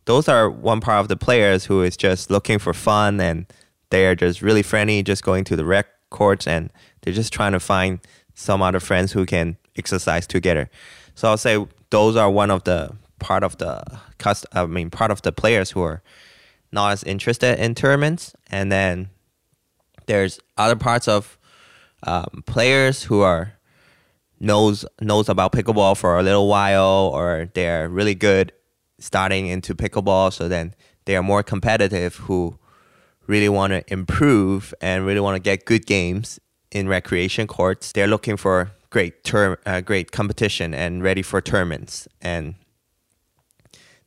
[0.05, 3.45] those are one part of the players who is just looking for fun and
[3.91, 6.71] they are just really friendly, just going to the rec courts and
[7.01, 7.99] they're just trying to find
[8.33, 10.69] some other friends who can exercise together.
[11.13, 13.83] So I'll say those are one of the part of the
[14.17, 16.01] cust- I mean part of the players who are
[16.71, 19.09] not as interested in tournaments, and then
[20.09, 21.37] there's other parts of
[22.01, 23.53] um, players who are
[24.39, 28.51] knows knows about pickleball for a little while, or they're really good
[28.97, 30.33] starting into pickleball.
[30.33, 30.73] So then
[31.05, 32.57] they are more competitive who
[33.27, 36.39] really want to improve and really want to get good games
[36.71, 37.91] in recreation courts.
[37.91, 42.07] They're looking for great term, uh, great competition and ready for tournaments.
[42.19, 42.55] And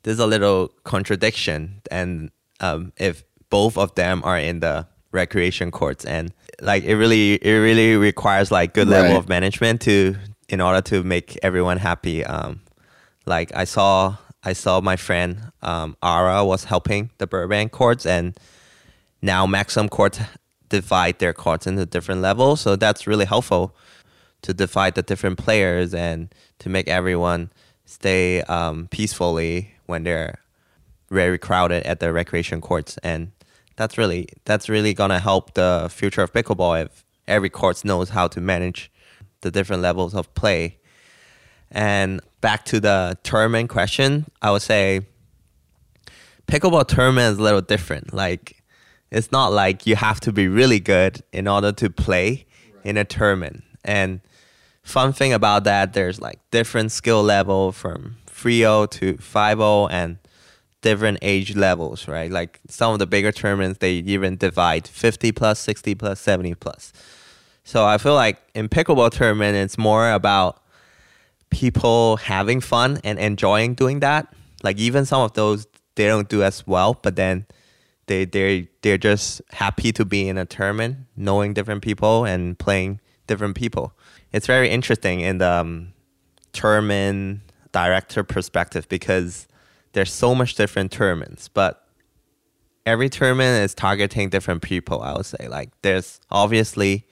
[0.03, 6.05] there's a little contradiction, and um, if both of them are in the recreation courts,
[6.05, 9.19] and like it really, it really requires like good level Right.
[9.19, 10.17] of management to
[10.49, 12.25] in order to make everyone happy.
[12.25, 12.61] Um,
[13.27, 18.37] like I saw, I saw my friend um, Ara was helping the Burbank courts, and
[19.21, 20.19] now Maxim courts
[20.69, 22.61] divide their courts into different levels.
[22.61, 23.77] So that's really helpful
[24.43, 27.51] to divide the different players and to make everyone
[27.85, 30.39] stay um, peacefully when they're
[31.11, 32.99] very crowded at the recreation courts.
[33.03, 33.33] And
[33.83, 38.29] that's really that's really gonna help the future of pickleball if every court knows how
[38.29, 38.93] to manage
[39.41, 40.79] the different levels of play.
[41.73, 45.01] And back to the tournament question, I would say
[46.47, 48.15] pickleball tournament is a little different.
[48.15, 48.63] Like
[49.11, 52.47] it's not like you have to be really good in order to play
[52.85, 53.65] in a tournament.
[53.85, 54.21] And
[54.85, 60.19] fun thing about that, there's like different skill level from 3 to 5 and
[60.83, 62.31] different age levels, right?
[62.31, 66.93] Like some of the bigger tournaments, they even divide 50 plus, 60 plus, 70 plus.
[67.65, 70.63] So I feel like in pickleball tournament, it's more about
[71.51, 74.35] people having fun and enjoying doing that.
[74.63, 77.47] Like even some of those they don't do as well, but then
[78.07, 83.01] they they they're just happy to be in a tournament, knowing different people and playing
[83.27, 83.93] different people.
[84.33, 85.93] It's very interesting in the um,
[86.53, 87.41] tournament
[87.71, 89.47] director perspective because
[89.93, 91.87] there's so much different tournaments, but
[92.87, 95.03] every tournament is targeting different people.
[95.03, 97.07] I would say like there's obviously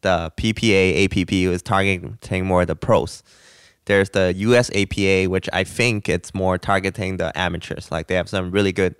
[0.00, 3.22] the PPA APP who is targeting more the pros.
[3.84, 7.90] There's the US APA, which I think it's more targeting the amateurs.
[7.90, 8.94] Like they have some really good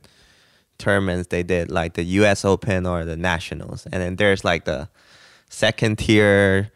[0.78, 3.86] tournaments they did, like the US Open or the Nationals.
[3.86, 4.88] And then there's like the
[5.48, 6.70] second tier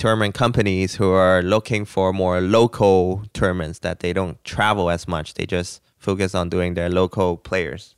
[0.00, 5.34] tournament companies who are looking for more local tournaments that they don't travel as much.
[5.34, 7.94] They just focus on doing their local players.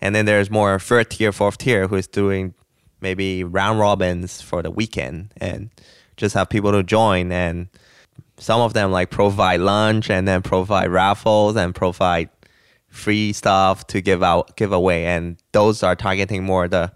[0.00, 2.54] And then there's more third tier, fourth tier who is doing
[3.00, 5.70] maybe round robins for the weekend and
[6.16, 7.68] just have people to join and
[8.38, 12.28] some of them like provide lunch and then provide raffles and provide
[12.88, 16.90] free stuff to give out give away and those are targeting more the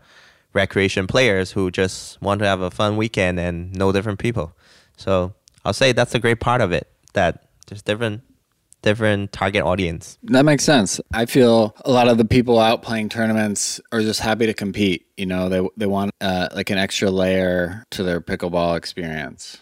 [0.53, 4.53] recreation players who just want to have a fun weekend and know different people
[4.97, 5.33] so
[5.65, 8.23] i'll say that's a great part of it that there's different
[8.83, 11.01] different target audience That makes sense.
[11.13, 15.07] I feel a lot of the people out playing tournaments are just happy to compete.
[15.17, 19.59] You know, they they want uh, like an extra layer to their pickleball experience.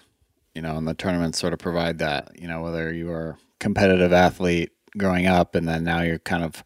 [0.55, 2.31] You know, and the tournaments sort of provide that.
[2.41, 6.65] You know, whether you are competitive athlete growing up and then now you're kind of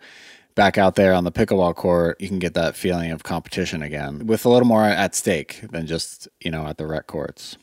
[0.55, 4.27] back out there on the pickleball court, you can get that feeling of competition again
[4.27, 7.57] with a little more at stake than just you know at the rec courts.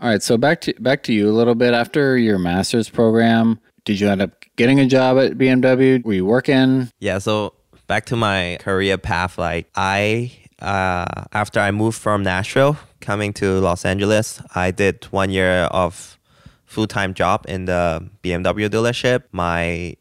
[0.00, 1.74] All right, so back to back to you a little bit.
[1.74, 6.02] After your master's program, did you end up getting a job at BMW?
[6.04, 6.88] Were you working?
[7.00, 7.54] Yeah, so
[7.86, 9.36] back to my career path.
[9.36, 15.30] Like I, uh, after I moved from Nashville, coming to Los Angeles, I did one
[15.30, 16.18] year of
[16.64, 19.24] full time job in the BMW dealership.
[19.32, 19.96] My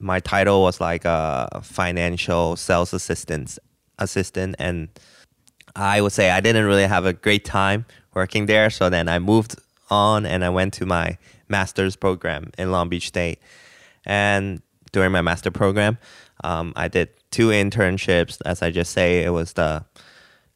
[0.00, 3.58] my title was like a financial sales assistant
[3.98, 4.88] assistant and
[5.76, 7.84] I would say I didn't really have a great time
[8.14, 8.70] working there.
[8.70, 9.56] So then I moved
[9.88, 13.40] on and I went to my master's program in Long Beach State.
[14.04, 15.98] And during my master program,
[16.42, 18.38] um, I did two internships.
[18.44, 19.84] As I just say, it was the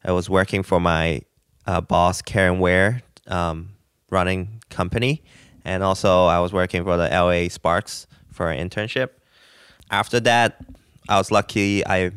[0.03, 1.21] I was working for my
[1.65, 3.69] uh, boss Karen Ware, um,
[4.09, 5.23] running company,
[5.63, 9.09] and also I was working for the LA Sparks for an internship.
[9.95, 10.57] After that,
[11.07, 11.87] I was lucky.
[11.87, 12.11] I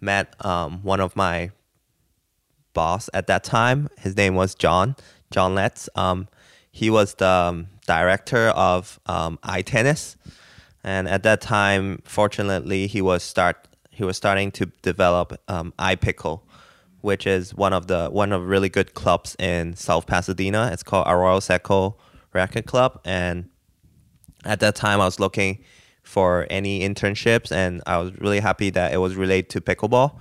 [0.00, 1.50] met um, one of my
[2.72, 3.88] boss at that time.
[3.98, 4.94] His name was John
[5.32, 5.88] John Letts.
[5.96, 6.28] Um,
[6.70, 10.14] he was the um, director of um, iTennis,
[10.84, 16.42] and at that time, fortunately, he was start he was starting to develop um, iPickle,
[17.00, 20.70] which is one of the one of really good clubs in South Pasadena.
[20.72, 21.96] It's called Arroyo Seco
[22.32, 23.50] Racket Club, and
[24.44, 25.58] at that time, I was looking
[26.10, 30.18] for any internships, and I was really happy that it was related to pickleball.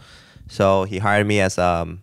[0.47, 2.01] So he hired me as um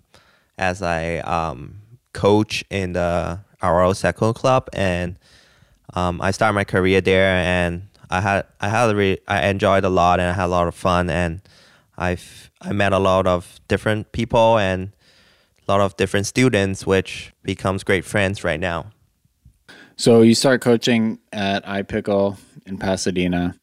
[0.59, 5.17] as a um, coach in the Arroyo Seco Club, and
[5.95, 9.89] um, I started my career there, and I had I had re- I enjoyed a
[9.89, 11.41] lot, and I had a lot of fun, and
[11.97, 14.93] I've I met a lot of different people and
[15.69, 18.87] a lot of different students, which becomes great friends right now.
[19.97, 23.55] So you start coaching at iPickle in Pasadena.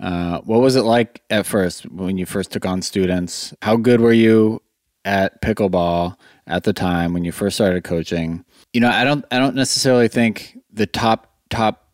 [0.00, 3.54] Uh, what was it like at first when you first took on students?
[3.62, 4.62] How good were you
[5.04, 8.44] at pickleball at the time when you first started coaching?
[8.72, 11.88] You know, I don't I don't necessarily think the top top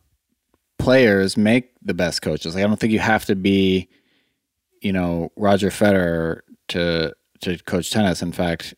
[0.79, 2.55] players make the best coaches.
[2.55, 3.89] Like I don't think you have to be,
[4.81, 8.21] you know, Roger Federer to to coach tennis.
[8.21, 8.73] In fact,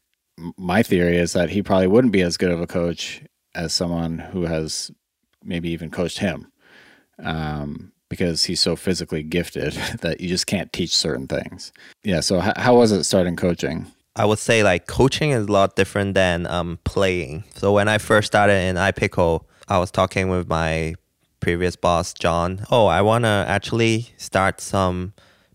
[0.57, 3.21] my theory is that he probably wouldn't be as good of a coach
[3.53, 4.89] as someone who has
[5.43, 6.51] maybe even coached him.
[7.21, 11.71] Um, because he's so physically gifted that you just can't teach certain things.
[12.03, 12.19] Yeah.
[12.19, 13.85] So how, how was it starting coaching?
[14.15, 17.45] I would say like coaching is a lot different than um, playing.
[17.55, 20.95] So when I first started in iPickle, I was talking with my
[21.39, 22.65] previous boss John.
[22.69, 25.13] Oh, I want to actually start some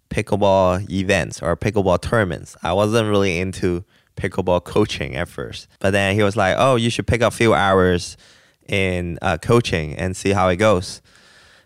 [0.08, 2.56] pickleball events or pickleball tournaments.
[2.62, 3.84] I wasn't really into
[4.16, 7.36] pickleball coaching at first, but then he was like, "Oh, you should pick up a
[7.36, 8.16] few hours
[8.66, 11.02] in uh, coaching and see how it goes."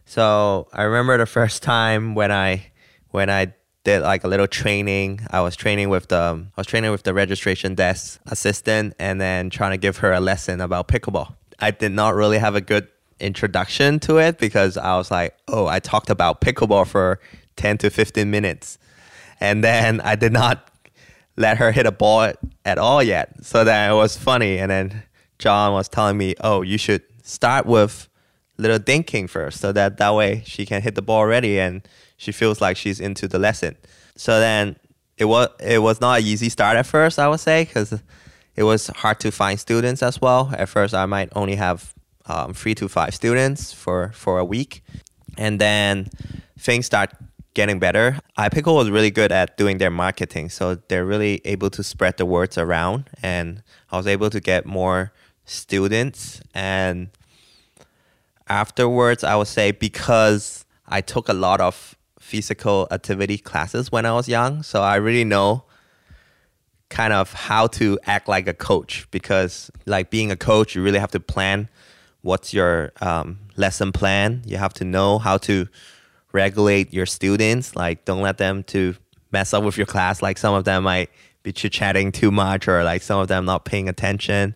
[0.09, 2.73] So I remember the first time when I
[3.11, 3.53] when I
[3.85, 5.21] did like a little training.
[5.31, 9.51] I was training with the I was training with the registration desk assistant and then
[9.51, 11.35] trying to give her a lesson about pickleball.
[11.59, 12.89] I did not really have a good
[13.21, 17.21] introduction to it because I was like, "Oh, I talked about pickleball for
[17.57, 18.79] 10 to 15 minutes."
[19.41, 20.71] And then I did not
[21.37, 22.33] let her hit a ball
[22.65, 23.45] at all yet.
[23.45, 25.03] So then it was funny and then
[25.39, 28.08] John was telling me, "Oh, you should start with
[28.59, 32.33] little dinking first so that that way she can hit the ball already and she
[32.33, 33.77] feels like she's into the lesson.
[34.17, 34.77] So then
[35.17, 38.01] it was it was not an easy start at first i would say because
[38.55, 40.53] it was hard to find students as well.
[40.57, 41.95] At first i might only have
[42.27, 44.83] um, three to five students for for a week.
[45.37, 46.09] And then
[46.59, 47.11] things start
[47.55, 48.19] getting better.
[48.37, 52.27] Ipickle was really good at doing their marketing so they're really able to spread the
[52.27, 55.13] words around and i was able to get more
[55.45, 57.09] students and
[58.49, 64.13] afterwards, I would say because I took a lot of physical activity classes when I
[64.13, 65.65] was young, so I really know
[66.91, 70.99] kind of how to act like a coach because like being a coach you really
[70.99, 71.69] have to plan
[72.23, 74.43] what's your um, lesson plan.
[74.47, 75.69] You have to know how to
[76.33, 77.77] regulate your students.
[77.77, 78.95] Like don't let them to
[79.31, 80.23] mess up with your class.
[80.23, 81.11] Like some of them might
[81.43, 84.55] be chit-chatting too much or like some of them not paying attention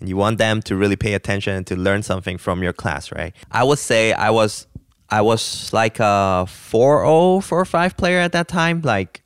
[0.00, 3.12] and you want them to really pay attention and to learn something from your class,
[3.12, 3.34] right?
[3.50, 4.66] I would say I was
[5.10, 8.80] I was like a 4-0, 4-5 player at that time.
[8.82, 9.22] Like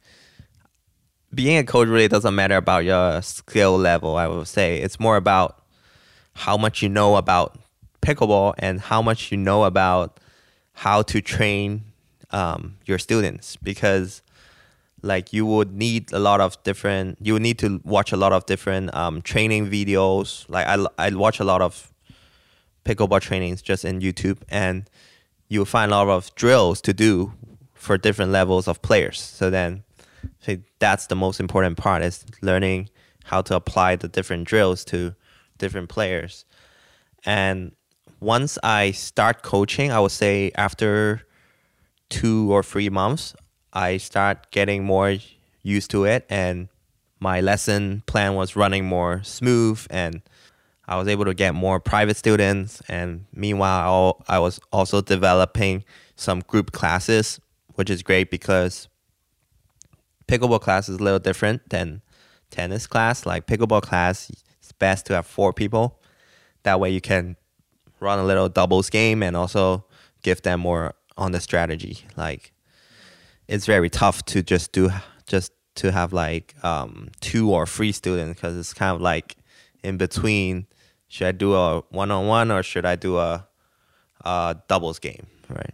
[1.35, 4.79] being a coach really doesn't matter about your skill level, I would say.
[4.81, 5.63] It's more about
[6.35, 7.59] how much you know about
[8.03, 10.21] pickleball and how much you know about
[10.73, 11.85] how to train
[12.31, 14.23] um, your students because
[15.03, 18.33] like you would need a lot of different you would need to watch a lot
[18.33, 20.45] of different um, training videos.
[20.49, 21.93] Like I, I watch a lot of
[22.85, 24.89] pickleball trainings just in youtube and
[25.49, 27.33] you'll find a lot of drills to do
[27.75, 29.21] for different levels of players.
[29.21, 29.85] So then
[30.47, 32.91] I that's the most important part is learning
[33.25, 35.15] how to apply the different drills to
[35.59, 36.45] different players.
[37.25, 37.73] And
[38.21, 41.23] once i start coaching i would say after
[42.09, 43.35] two or three months
[43.73, 45.17] I start getting more
[45.63, 46.69] used to it and
[47.21, 50.23] my lesson plan was running more smooth and
[50.87, 55.85] I was able to get more private students and meanwhile I was also developing
[56.17, 57.41] some group classes
[57.75, 58.89] which is great because
[60.27, 62.03] pickleball class is a little different than
[62.51, 63.27] tennis class.
[63.27, 66.01] Like pickleball class it's best to have four people.
[66.63, 67.37] That way you can
[68.01, 69.85] run a little doubles game and also
[70.23, 72.05] give them more on the strategy.
[72.17, 72.53] Like
[73.49, 74.91] it's very tough to just do
[75.27, 79.37] just to have like um, two or three students because it's kind of like
[79.83, 80.67] in between.
[81.09, 83.47] Should I do a one on one or should I do a,
[84.25, 85.27] a doubles game?
[85.49, 85.73] Right.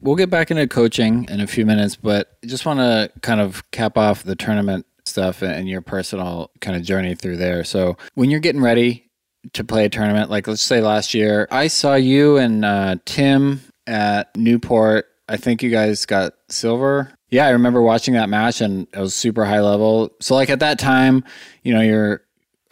[0.00, 3.68] We'll get back into coaching in a few minutes, but just want to kind of
[3.72, 7.64] cap off the tournament stuff and your personal kind of journey through there.
[7.64, 9.10] So, when you're getting ready
[9.54, 13.60] to play a tournament, like let's say last year, I saw you and uh, Tim
[13.86, 15.06] at Newport.
[15.28, 19.14] I think you guys got silver yeah, I remember watching that match and it was
[19.14, 20.10] super high level.
[20.20, 21.24] So like at that time,
[21.62, 22.22] you know, you're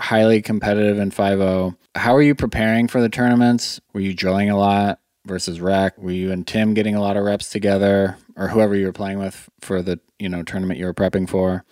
[0.01, 3.81] highly competitive in 5 How are you preparing for the tournaments?
[3.93, 5.99] Were you drilling a lot versus rec?
[5.99, 9.18] Were you and Tim getting a lot of reps together or whoever you were playing
[9.18, 11.64] with for the, you know, tournament you were prepping for?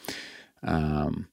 [0.63, 1.29] Um,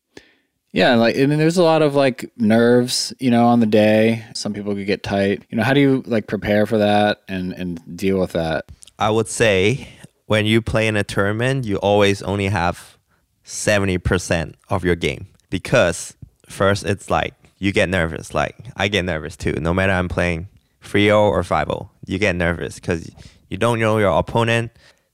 [0.74, 4.24] yeah, like I mean, there's a lot of like nerves, you know, on the day.
[4.34, 5.43] Some people could get tight.
[5.49, 8.72] You know, how do you like prepare for that and and deal with that?
[8.97, 9.89] I would say
[10.32, 12.97] when you play in a tournament, you always only have
[13.43, 16.15] 70% of your game because
[16.47, 18.34] first it's like you get nervous.
[18.34, 19.51] Like I get nervous too.
[19.59, 20.47] No matter I'm playing
[20.84, 21.67] 3 or 5
[22.05, 23.11] you get nervous because
[23.49, 24.71] you don't know your opponent.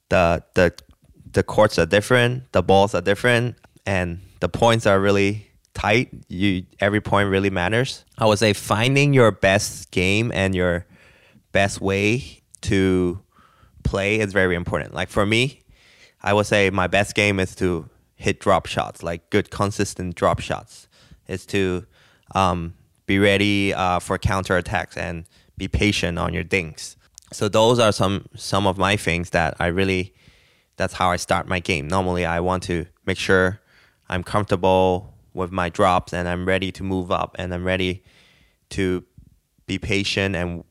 [0.09, 0.71] The, the,
[1.31, 3.55] the courts are different, the balls are different,
[3.87, 6.09] and the points are really tight.
[6.27, 8.05] You every point really matters.
[8.19, 10.85] I would say finding your best game and your
[11.53, 13.19] best way to
[13.87, 14.93] play is very important.
[14.93, 15.61] Like for me,
[16.21, 20.39] I would say my best game is to hit drop shots, like good consistent drop
[20.39, 20.87] shots.
[21.27, 21.85] Is to
[22.35, 22.73] um,
[23.05, 25.25] be ready uh, for counter attacks and
[25.57, 26.95] be patient on your dinks.
[27.33, 30.13] So those are some some of my things that I really.
[30.77, 31.87] That's how I start my game.
[31.87, 33.59] Normally, I want to make sure
[34.09, 38.03] I'm comfortable with my drops and I'm ready to move up and I'm ready
[38.69, 39.03] to
[39.65, 40.63] be patient and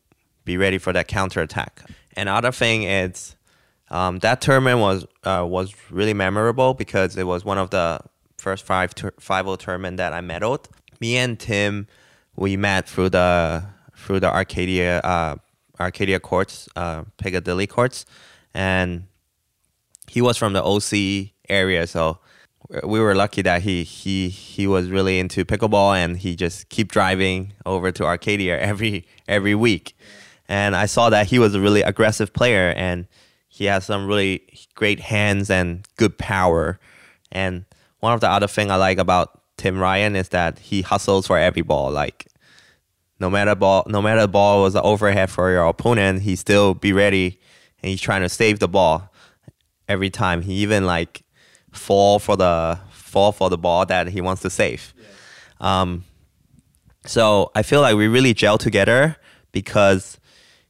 [0.45, 1.83] be ready for that counter attack.
[2.17, 3.37] Another thing is
[3.91, 8.01] um, that tournament was uh, was really memorable because it was one of the
[8.39, 9.13] first five ter-
[9.57, 10.67] tournament that I medaled.
[11.01, 11.87] Me and Tim,
[12.37, 13.65] we met through the
[13.97, 15.37] through the Arcadia uh,
[15.79, 18.07] Arcadia courts, uh, Piccadilly courts,
[18.55, 19.05] and
[20.09, 22.19] he was from the OC area, so
[22.85, 26.91] we were lucky that he he he was really into pickleball and he just keep
[26.91, 29.97] driving over to Arcadia every every week
[30.49, 33.07] and I saw that he was a really aggressive player and
[33.49, 34.43] he has some really
[34.75, 36.79] great hands and good power.
[37.33, 37.65] And
[38.01, 41.39] one of the other thing I like about Tim Ryan is that he hustles for
[41.39, 41.91] every ball.
[41.91, 42.27] Like
[43.19, 46.75] no matter ball, no matter the ball was an overhead for your opponent, he still
[46.75, 47.41] be ready
[47.83, 49.11] and he's trying to save the ball
[49.89, 50.43] every time.
[50.43, 51.23] He even like
[51.73, 54.93] fall for the fall for the ball that he wants to save.
[55.61, 55.81] Yeah.
[55.81, 56.05] Um,
[57.07, 59.17] so I feel like we really gel together
[59.53, 60.19] because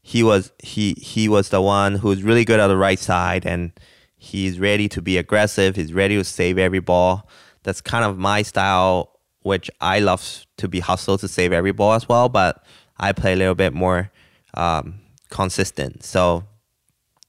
[0.07, 3.45] he was he he was the one who was really good at the right side
[3.45, 3.73] and
[4.17, 5.75] he's ready to be aggressive.
[5.75, 7.29] He's ready to save every ball.
[7.65, 11.93] That's kind of my style which i love to be hustled to save every ball
[11.93, 12.65] as well but
[12.99, 14.11] i play a little bit more
[14.55, 16.05] um, consistent.
[16.05, 16.45] So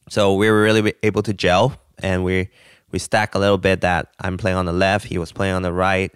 [0.09, 2.49] so we were really able to gel and we
[2.91, 5.63] we stack a little bit that i'm playing on the left he was playing on
[5.63, 6.13] the right.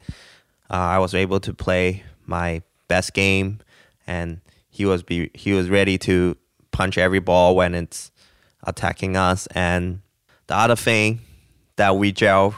[0.69, 3.59] Uh, i was able to play my best game
[4.05, 6.37] and he was be he was ready to
[6.71, 8.11] punch every ball when it's
[8.63, 9.47] attacking us.
[9.47, 10.01] And
[10.47, 11.21] the other thing
[11.75, 12.55] that we gel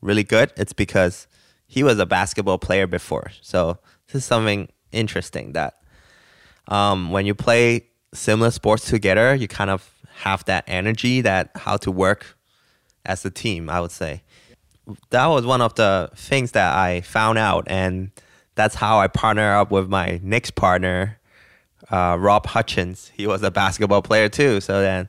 [0.00, 1.26] really good, it's because
[1.66, 3.30] he was a basketball player before.
[3.40, 5.78] So this is something interesting that
[6.68, 9.92] um, when you play similar sports together, you kind of
[10.22, 12.36] have that energy that how to work
[13.04, 14.22] as a team, I would say.
[15.10, 18.10] That was one of the things that I found out and
[18.54, 21.18] that's how I partner up with my next partner
[21.90, 23.10] uh, Rob Hutchins.
[23.14, 24.60] He was a basketball player too.
[24.60, 25.08] So then,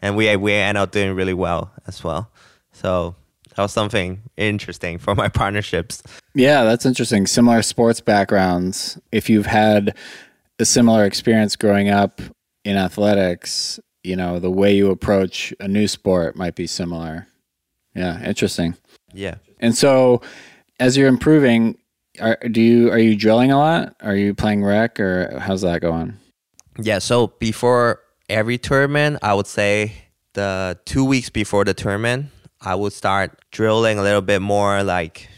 [0.00, 2.30] and we we ended up doing really well as well.
[2.72, 3.16] So
[3.56, 6.02] that was something interesting for my partnerships.
[6.34, 7.26] Yeah, that's interesting.
[7.26, 8.98] Similar sports backgrounds.
[9.10, 9.96] If you've had
[10.58, 12.20] a similar experience growing up
[12.64, 17.26] in athletics, you know, the way you approach a new sport might be similar.
[17.94, 18.76] Yeah, interesting.
[19.12, 19.36] Yeah.
[19.58, 20.22] And so
[20.78, 21.78] as you're improving,
[22.20, 23.94] are, do you are you drilling a lot?
[24.02, 26.14] Are you playing rec or how's that going?
[26.78, 29.92] Yeah, so before every tournament, I would say
[30.34, 32.26] the two weeks before the tournament,
[32.60, 34.82] I would start drilling a little bit more.
[34.82, 35.28] Like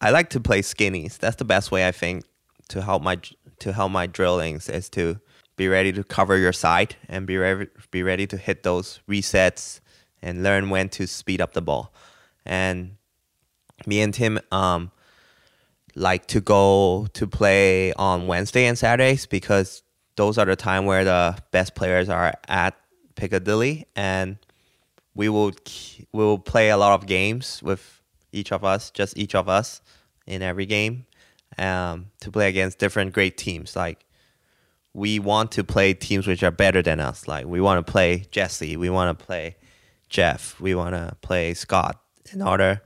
[0.00, 1.18] I like to play skinnies.
[1.18, 2.24] That's the best way I think
[2.68, 3.18] to help my
[3.60, 5.20] to help my drillings is to
[5.56, 9.80] be ready to cover your side and be ready be ready to hit those resets
[10.22, 11.92] and learn when to speed up the ball.
[12.44, 12.96] And
[13.86, 14.90] me and Tim um
[15.96, 19.82] like to go to play on Wednesday and Saturdays because
[20.16, 22.76] those are the time where the best players are at
[23.14, 24.38] Piccadilly and
[25.14, 25.52] we will
[26.12, 29.80] we will play a lot of games with each of us, just each of us
[30.26, 31.06] in every game
[31.58, 33.76] um, to play against different great teams.
[33.76, 34.04] Like
[34.92, 37.28] we want to play teams which are better than us.
[37.28, 39.56] Like we want to play Jesse, we want to play
[40.08, 42.00] Jeff, we want to play Scott
[42.32, 42.82] in order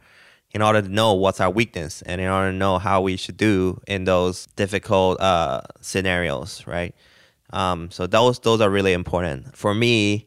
[0.59, 3.36] in order to know what's our weakness and in order to know how we should
[3.36, 6.96] do in those difficult uh, scenarios, right?
[7.52, 10.26] Um, so those those are really important for me.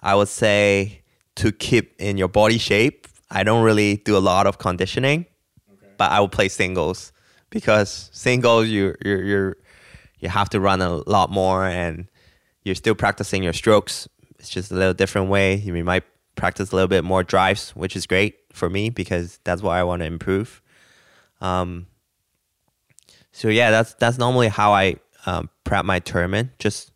[0.00, 1.02] I would say
[1.42, 3.08] to keep in your body shape.
[3.32, 5.26] I don't really do a lot of conditioning,
[5.72, 5.92] okay.
[5.98, 7.12] but I will play singles
[7.50, 9.54] because singles you you you
[10.20, 12.06] you have to run a lot more and
[12.62, 14.08] you're still practicing your strokes.
[14.38, 15.56] It's just a little different way.
[15.56, 16.04] You might
[16.36, 19.84] practice a little bit more drives, which is great for me because that's what I
[19.84, 20.62] want to improve.
[21.40, 21.86] Um,
[23.32, 26.50] so yeah, that's that's normally how I um, prep my tournament.
[26.58, 26.92] Just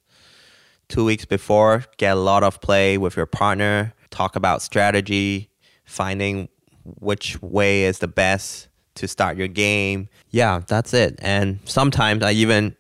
[0.89, 5.51] two weeks before, get a lot of play with your partner, talk about strategy,
[5.85, 6.49] finding
[6.85, 10.09] which way is the best to start your game.
[10.31, 11.19] Yeah, that's it.
[11.21, 12.77] And sometimes I even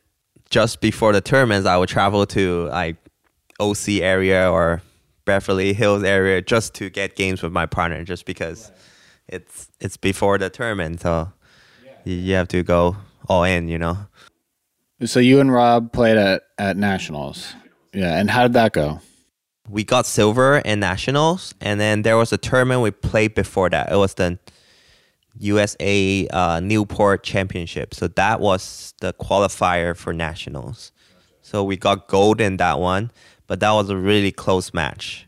[0.50, 2.96] just before the tournaments, I would travel to like
[3.61, 4.82] OC area or
[5.29, 9.43] Beverly Hills area just to get games with my partner, just because right.
[9.43, 11.31] it's it's before the tournament, so
[11.85, 12.14] yeah.
[12.14, 12.97] you have to go
[13.29, 13.99] all in, you know.
[15.05, 17.53] So you and Rob played at at nationals,
[17.93, 18.18] yeah.
[18.18, 19.01] And how did that go?
[19.68, 23.93] We got silver in nationals, and then there was a tournament we played before that.
[23.93, 24.39] It was the
[25.41, 27.93] USA uh, Newport Championship.
[27.93, 30.91] So that was the qualifier for nationals.
[31.43, 33.11] So we got gold in that one,
[33.49, 35.26] but that was a really close match.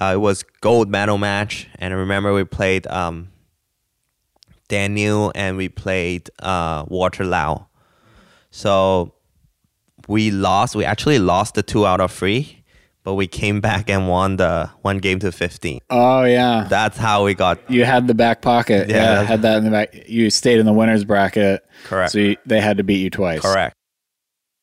[0.00, 3.30] Uh, it was gold medal match, and I remember we played um,
[4.66, 7.68] Daniel and we played uh, Walter Lau.
[8.50, 9.14] So
[10.08, 10.74] we lost.
[10.74, 12.62] We actually lost the two out of three
[13.04, 15.80] but we came back and won the one game to 15.
[15.90, 16.66] Oh yeah.
[16.68, 18.88] That's how we got You had the back pocket.
[18.88, 20.08] Yeah, yeah had that in the back.
[20.08, 21.64] You stayed in the winners bracket.
[21.84, 22.12] Correct.
[22.12, 23.40] So you, they had to beat you twice.
[23.40, 23.74] Correct.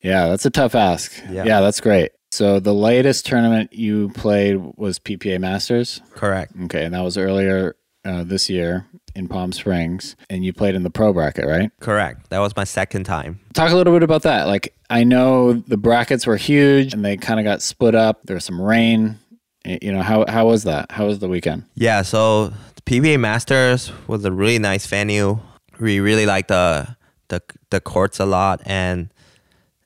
[0.02, 1.12] Yeah, that's a tough ask.
[1.30, 1.44] Yeah.
[1.44, 2.12] yeah, that's great.
[2.32, 6.00] So the latest tournament you played was PPA Masters?
[6.14, 6.52] Correct.
[6.64, 10.84] Okay, and that was earlier uh, this year in Palm Springs, and you played in
[10.84, 11.70] the pro bracket, right?
[11.80, 12.30] Correct.
[12.30, 13.40] That was my second time.
[13.52, 14.46] Talk a little bit about that.
[14.46, 18.22] Like, I know the brackets were huge and they kind of got split up.
[18.24, 19.18] There was some rain.
[19.64, 20.90] You know, how, how was that?
[20.90, 21.64] How was the weekend?
[21.74, 25.38] Yeah, so the PPA Masters was a really nice venue.
[25.78, 26.96] We really liked the,
[27.28, 29.12] the, the courts a lot, and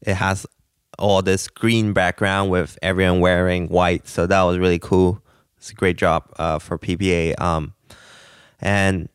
[0.03, 0.47] it has
[0.99, 4.09] all this green background with everyone wearing white.
[4.09, 5.23] So that was really cool.
[5.59, 7.41] It's a great job uh, for PPA.
[7.41, 7.75] Um,
[8.61, 9.09] and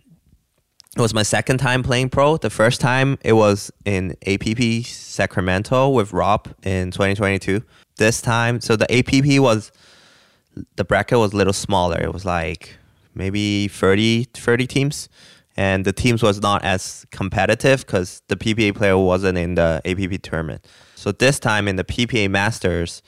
[0.95, 2.37] it was my second time playing pro.
[2.37, 7.63] The first time it was in APP Sacramento with Rob in 2022.
[7.97, 9.71] This time, so the APP was
[10.75, 11.99] the bracket was a little smaller.
[12.01, 12.77] It was like
[13.13, 15.09] maybe 30, 30 teams,
[15.55, 20.21] and the teams was not as competitive because the PPA player wasn't in the APP
[20.21, 20.65] tournament.
[20.99, 23.01] So this time in the PPA Masters,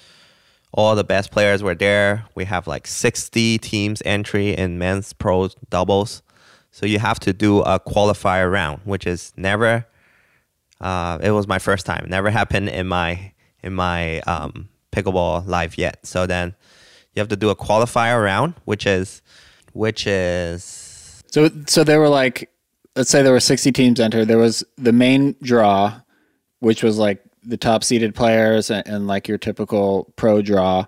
[0.71, 2.25] all the best players were there.
[2.35, 6.21] We have like 60 teams entry in men's pro doubles.
[6.71, 9.85] So you have to do a qualifier round, which is never.
[10.79, 12.05] Uh, it was my first time.
[12.07, 16.05] Never happened in my in my um, pickleball life yet.
[16.07, 16.55] So then
[17.13, 19.21] you have to do a qualifier round, which is
[19.73, 21.21] which is.
[21.29, 22.49] So so there were like,
[22.95, 24.29] let's say there were sixty teams entered.
[24.29, 25.99] There was the main draw,
[26.61, 30.85] which was like the top seeded players and, and like your typical pro draw,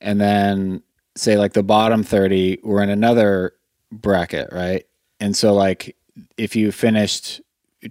[0.00, 0.82] and then
[1.16, 3.52] say like the bottom 30 were in another
[3.92, 4.86] bracket, right?
[5.20, 5.96] And so like
[6.36, 7.40] if you finished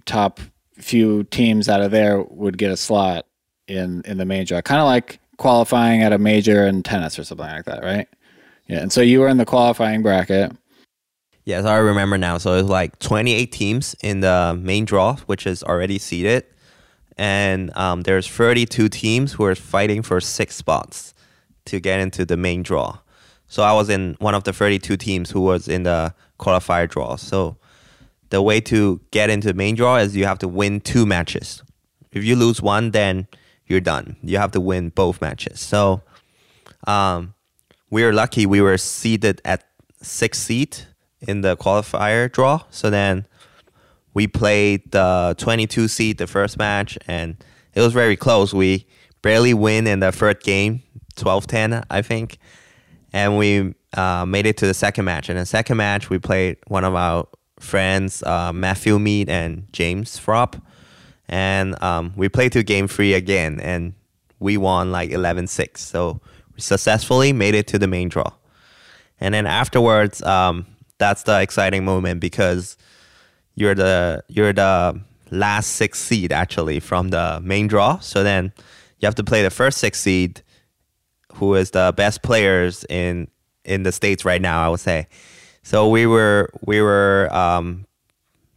[0.04, 0.40] top
[0.76, 3.26] few teams out of there would get a slot
[3.68, 4.60] in in the major.
[4.62, 8.08] Kind of like qualifying at a major in tennis or something like that, right?
[8.66, 8.80] Yeah.
[8.80, 10.52] And so you were in the qualifying bracket.
[11.44, 12.38] Yes, I remember now.
[12.38, 16.44] So it was like 28 teams in the main draw, which is already seeded.
[17.16, 21.14] And um, there's 32 teams who are fighting for six spots
[21.66, 22.98] to get into the main draw.
[23.46, 27.16] So I was in one of the 32 teams who was in the qualifier draw.
[27.16, 27.56] So
[28.30, 31.62] the way to get into the main draw is you have to win two matches.
[32.12, 33.28] If you lose one, then
[33.66, 34.16] you're done.
[34.22, 35.60] You have to win both matches.
[35.60, 36.02] So
[36.86, 37.34] um,
[37.90, 38.46] we were lucky.
[38.46, 39.64] We were seated at
[40.02, 40.86] sixth seat
[41.20, 42.62] in the qualifier draw.
[42.70, 43.26] So then
[44.14, 47.36] we played the 22 seed the first match, and
[47.74, 48.54] it was very close.
[48.54, 48.86] We
[49.22, 50.82] barely win in the third game,
[51.16, 52.38] 12-10, I think,
[53.12, 55.28] and we uh, made it to the second match.
[55.28, 57.26] In the second match, we played one of our
[57.58, 60.60] friends, uh, Matthew Mead and James Frop,
[61.28, 63.94] and um, we played to game three again, and
[64.38, 65.78] we won like 11-6.
[65.78, 66.20] So
[66.54, 68.30] we successfully made it to the main draw.
[69.20, 70.66] And then afterwards, um,
[70.98, 72.76] that's the exciting moment because
[73.54, 75.00] you're the you're the
[75.30, 77.98] last six seed actually from the main draw.
[77.98, 78.52] So then
[78.98, 80.42] you have to play the first six seed,
[81.34, 83.28] who is the best players in
[83.64, 84.64] in the states right now.
[84.64, 85.08] I would say.
[85.62, 87.86] So we were we were um,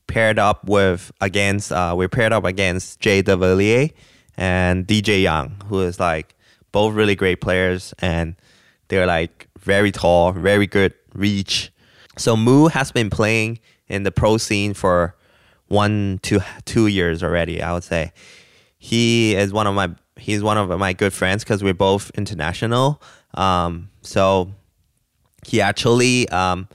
[0.07, 3.93] paired up with against uh, we paired up against Jay DeVilliers
[4.35, 6.35] and DJ Young, who is like
[6.71, 8.35] both really great players and
[8.89, 11.71] they're like very tall, very good reach.
[12.17, 13.59] So Moo has been playing
[13.89, 15.15] in the pro scene for
[15.67, 17.61] one to two years already.
[17.61, 18.11] I would say
[18.77, 23.01] he is one of my he's one of my good friends because we're both international.
[23.33, 24.51] Um, so
[25.45, 26.67] he actually um,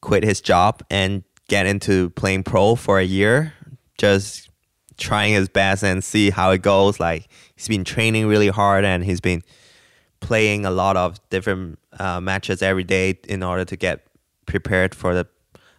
[0.00, 3.52] quit his job and get into playing pro for a year,
[3.98, 4.50] just
[4.96, 6.98] trying his best and see how it goes.
[7.00, 9.42] Like he's been training really hard and he's been
[10.20, 14.06] playing a lot of different uh, matches every day in order to get
[14.46, 15.26] prepared for the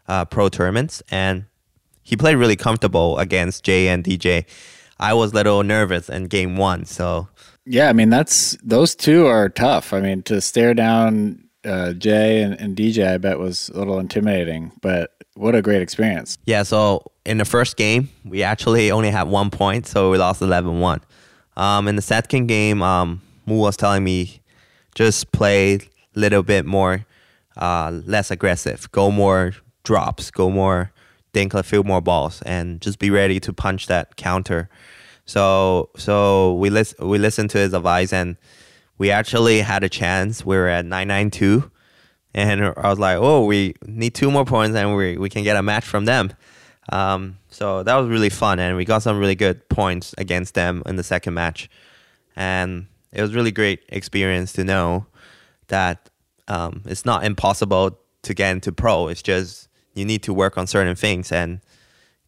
[0.08, 1.46] uh, pro tournaments, and
[2.04, 4.46] he played really comfortable against Jay and DJ.
[5.00, 7.28] I was a little nervous in game one, so
[7.66, 9.94] yeah, I mean that's those two are tough.
[9.94, 14.00] I mean to stare down uh, Jay and, and DJ, I bet was a little
[14.00, 16.38] intimidating, but what a great experience.
[16.46, 20.42] Yeah, so in the first game, we actually only had one point, so we lost
[20.42, 21.02] 11 1.
[21.58, 24.42] Um, in the second game, um, Mu was telling me
[24.94, 25.80] just play a
[26.16, 27.06] little bit more,
[27.58, 29.54] uh, less aggressive, go more
[29.86, 30.92] drops, go more
[31.36, 34.70] dink a few more balls, and just be ready to punch that counter.
[35.26, 38.38] So so we listen we listened to his advice, and
[38.98, 40.46] we actually had a chance.
[40.46, 41.70] We were at nine nine two,
[42.34, 45.58] and I was like, oh, we need two more points, and we we can get
[45.58, 46.32] a match from them.
[46.90, 50.84] Um, so that was really fun, and we got some really good points against them
[50.86, 51.70] in the second match,
[52.36, 55.06] and it was really great experience to know
[55.68, 56.10] that
[56.48, 59.08] um, it's not impossible to get into pro.
[59.08, 61.62] It's just you need to work on certain things and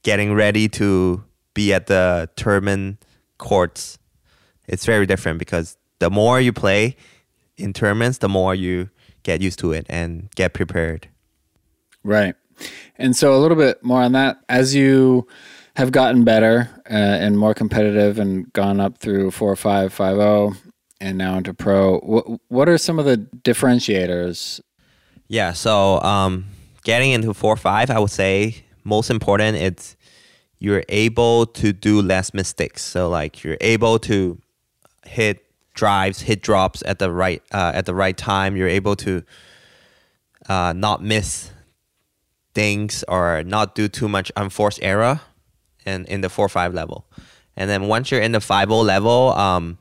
[0.04, 3.04] getting ready to be at the tournament
[3.38, 4.00] courts
[4.68, 6.96] it's very different because the more you play
[7.58, 8.90] in tournaments the more you
[9.28, 11.10] get used to it and get prepared.
[12.04, 12.34] Right.
[12.96, 14.38] And so a little bit more on that.
[14.48, 15.28] As you
[15.76, 20.60] have gotten better uh, and more competitive and gone up through 4550
[21.00, 24.62] and now into pro what, what are some of the differentiators?
[25.28, 26.46] Yeah so um,
[26.88, 29.98] getting into four five, I would say most important it's
[30.58, 32.82] you're able to do less mistakes.
[32.82, 34.40] So like you're able to
[35.06, 38.56] hit drives, hit drops at the right uh, at the right time.
[38.56, 39.22] You're able to
[40.48, 41.52] uh, not miss
[42.56, 45.20] things or not do too much unforced error
[45.86, 47.06] in in the four five level.
[47.58, 49.78] And then once you're in the five o level, um,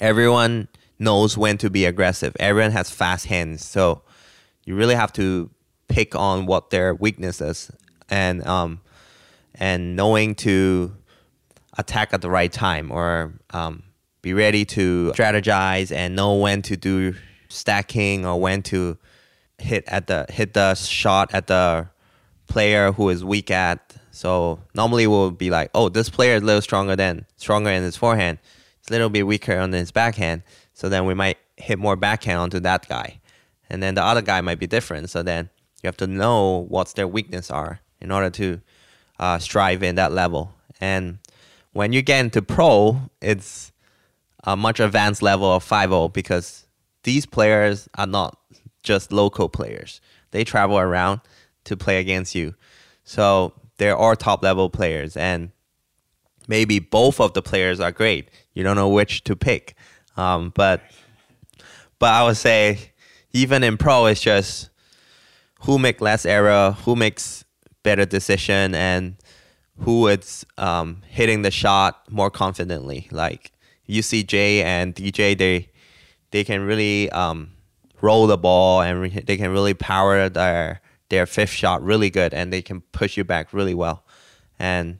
[0.00, 0.68] everyone
[1.00, 2.36] knows when to be aggressive.
[2.38, 4.02] Everyone has fast hands, so
[4.64, 5.50] you really have to
[5.88, 7.70] pick on what their weaknesses
[8.08, 8.80] and um,
[9.54, 10.94] and knowing to
[11.76, 13.82] attack at the right time or um,
[14.22, 17.14] be ready to strategize and know when to do
[17.48, 18.98] stacking or when to
[19.58, 21.88] hit at the hit the shot at the
[22.46, 23.96] player who is weak at.
[24.10, 27.82] So normally we'll be like, oh, this player is a little stronger than stronger in
[27.82, 28.38] his forehand.
[28.80, 30.42] It's a little bit weaker on his backhand.
[30.74, 33.20] So then we might hit more backhand onto that guy.
[33.70, 35.10] And then the other guy might be different.
[35.10, 35.50] So then
[35.82, 38.60] you have to know what their weakness are in order to
[39.18, 40.54] uh, strive in that level.
[40.80, 41.18] And
[41.72, 43.72] when you get into pro, it's
[44.44, 46.66] a much advanced level of 5 because
[47.02, 48.38] these players are not
[48.82, 50.00] just local players.
[50.30, 51.20] They travel around
[51.64, 52.54] to play against you.
[53.04, 55.50] So there are top level players and
[56.48, 58.30] maybe both of the players are great.
[58.54, 59.74] You don't know which to pick.
[60.16, 60.82] Um, but
[61.98, 62.92] but I would say
[63.32, 64.70] even in pro it's just
[65.60, 67.44] who make less error, who makes
[67.82, 69.16] better decision, and
[69.80, 73.08] who is um, hitting the shot more confidently.
[73.10, 73.52] Like
[73.86, 75.70] you see Jay and DJ, they
[76.30, 77.52] they can really um,
[78.00, 82.34] roll the ball and re- they can really power their their fifth shot really good,
[82.34, 84.04] and they can push you back really well,
[84.58, 84.98] and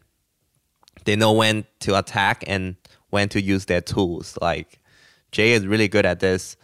[1.05, 2.77] they know when to attack and
[3.11, 4.39] when to use their tools.
[4.41, 4.81] Like
[5.33, 6.57] Jay is really good at this.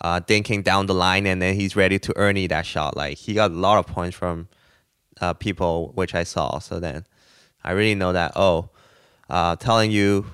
[0.00, 2.96] Uh, dinking down the line, and then he's ready to Erne that shot.
[2.96, 4.48] Like he got a lot of points from
[5.20, 6.60] uh, people which I saw.
[6.60, 7.04] So then
[7.64, 8.70] I really know that oh,
[9.28, 10.26] uh, telling you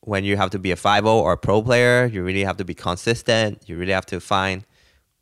[0.00, 2.64] when you have to be a 5 or a pro player, you really have to
[2.64, 3.62] be consistent.
[3.66, 4.64] You really have to find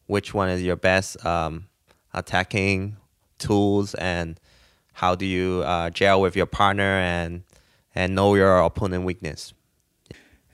[0.07, 1.69] which one is your best um,
[2.13, 2.97] attacking
[3.39, 4.41] tools and
[4.95, 7.43] how do you uh, gel with your partner and
[7.95, 9.53] and know your opponent weakness.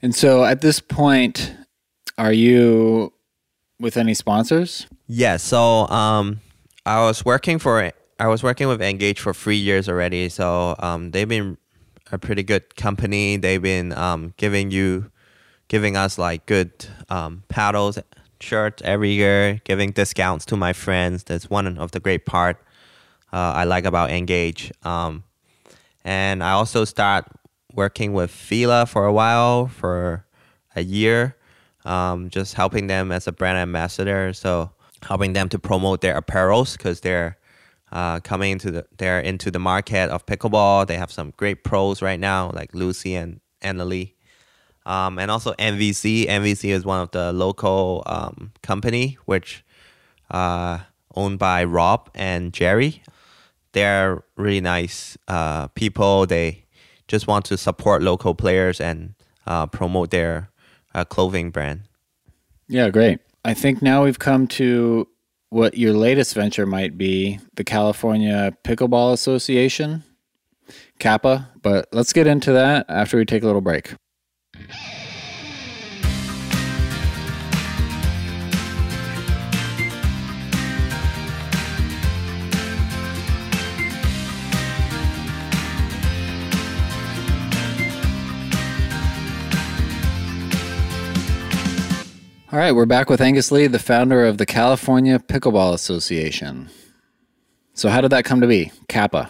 [0.01, 1.53] And so at this point,
[2.19, 3.13] are you
[3.79, 4.85] with any sponsors?
[5.07, 5.37] Yeah.
[5.37, 6.41] So um,
[6.85, 10.27] I was working for I was working with Engage for three years already.
[10.27, 11.57] So um, they've been
[12.11, 13.37] a pretty good company.
[13.37, 15.09] They've been um, giving you
[15.69, 16.71] giving us like good
[17.09, 17.97] um, paddles,
[18.41, 21.23] shirts every year, giving discounts to my friends.
[21.23, 22.57] That's one of the great part
[23.31, 24.71] uh, I like about Engage.
[24.83, 25.23] Um,
[26.03, 27.25] and I also start
[27.73, 30.25] working with Fila for a while, for
[30.75, 31.35] a year,
[31.85, 34.33] um, just helping them as a brand ambassador.
[34.33, 34.71] So
[35.03, 37.37] helping them to promote their apparels because they're
[37.91, 40.87] uh, coming into the they're into the market of pickleball.
[40.87, 44.13] They have some great pros right now, like Lucy and Annalie.
[44.85, 46.27] Um, and also MVC.
[46.27, 49.63] MVC is one of the local um, company which
[50.31, 50.79] uh,
[51.15, 53.03] owned by Rob and Jerry.
[53.73, 56.25] They're really nice uh, people.
[56.25, 56.65] They
[57.07, 59.13] just want to support local players and
[59.45, 60.48] uh, promote their
[60.93, 61.81] uh, clothing brand.
[62.67, 63.19] Yeah, great.
[63.43, 65.07] I think now we've come to
[65.49, 70.03] what your latest venture might be the California Pickleball Association,
[70.99, 71.49] CAPA.
[71.61, 73.93] But let's get into that after we take a little break.
[92.51, 96.71] All right, we're back with Angus Lee, the founder of the California Pickleball Association.
[97.75, 99.29] So, how did that come to be, CAPA?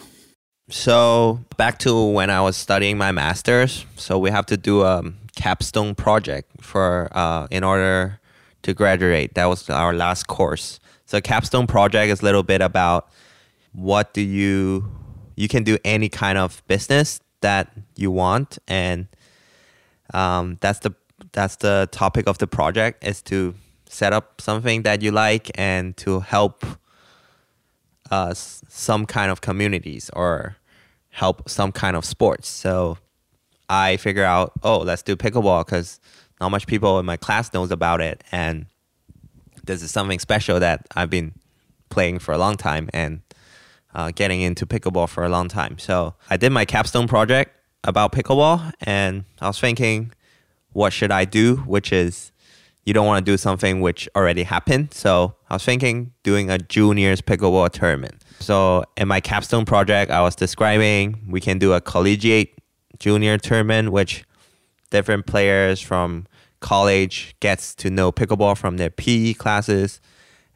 [0.70, 5.02] So, back to when I was studying my master's, so we have to do a
[5.36, 8.18] capstone project for uh, in order
[8.62, 9.34] to graduate.
[9.34, 10.80] That was our last course.
[11.04, 13.10] So, capstone project is a little bit about
[13.72, 14.90] what do you
[15.36, 19.08] you can do any kind of business that you want, and
[20.14, 20.94] um, that's the
[21.32, 23.54] that's the topic of the project is to
[23.88, 26.64] set up something that you like and to help
[28.10, 30.56] uh, some kind of communities or
[31.10, 32.48] help some kind of sports.
[32.48, 32.98] So
[33.68, 36.00] I figure out, oh, let's do pickleball because
[36.40, 38.66] not much people in my class knows about it, and
[39.64, 41.32] this is something special that I've been
[41.90, 43.20] playing for a long time and
[43.94, 45.78] uh, getting into pickleball for a long time.
[45.78, 47.54] So I did my capstone project
[47.84, 50.12] about pickleball, and I was thinking
[50.72, 52.32] what should I do, which is
[52.84, 54.94] you don't want to do something which already happened.
[54.94, 58.22] So I was thinking doing a juniors pickleball tournament.
[58.40, 62.58] So in my capstone project, I was describing we can do a collegiate
[62.98, 64.24] junior tournament, which
[64.90, 66.26] different players from
[66.60, 70.00] college gets to know pickleball from their PE classes,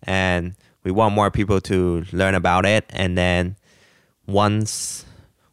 [0.03, 2.85] and we want more people to learn about it.
[2.91, 3.57] And then
[4.27, 5.05] once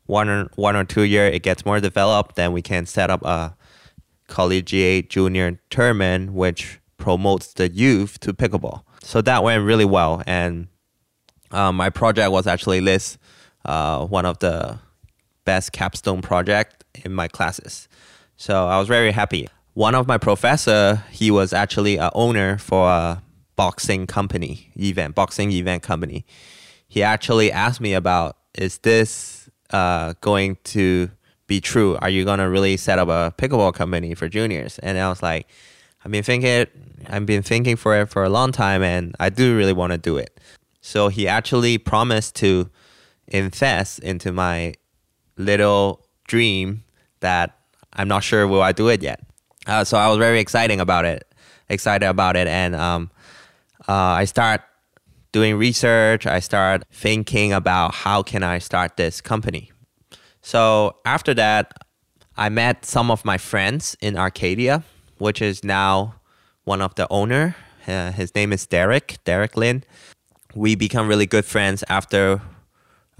[0.05, 3.23] one or one or two year it gets more developed, then we can set up
[3.23, 3.55] a
[4.31, 8.83] collegiate junior tournament, which promotes the youth to pickleball.
[9.03, 10.67] So that went really well, and
[11.51, 13.17] um, my project was actually list
[13.65, 14.79] uh, one of the
[15.43, 17.89] best capstone project in my classes.
[18.37, 19.47] So I was very happy.
[19.73, 23.21] One of my professor, he was actually a owner for a
[23.55, 26.25] boxing company event, boxing event company.
[26.87, 31.09] He actually asked me about is this uh, going to
[31.51, 31.97] be true.
[32.01, 34.79] Are you gonna really set up a pickleball company for juniors?
[34.79, 35.49] And I was like,
[36.05, 36.65] I've been thinking,
[37.07, 39.97] I've been thinking for it for a long time, and I do really want to
[39.97, 40.39] do it.
[40.79, 42.69] So he actually promised to
[43.27, 44.75] invest into my
[45.35, 46.85] little dream
[47.19, 47.59] that
[47.91, 49.19] I'm not sure will I do it yet.
[49.67, 51.27] Uh, so I was very exciting about it,
[51.67, 53.11] excited about it, and um,
[53.89, 54.61] uh, I start
[55.33, 56.25] doing research.
[56.25, 59.71] I start thinking about how can I start this company.
[60.41, 61.73] So after that,
[62.37, 64.83] I met some of my friends in Arcadia,
[65.17, 66.15] which is now
[66.63, 67.55] one of the owner.
[67.87, 69.83] Uh, his name is Derek, Derek Lin.
[70.55, 72.41] We become really good friends after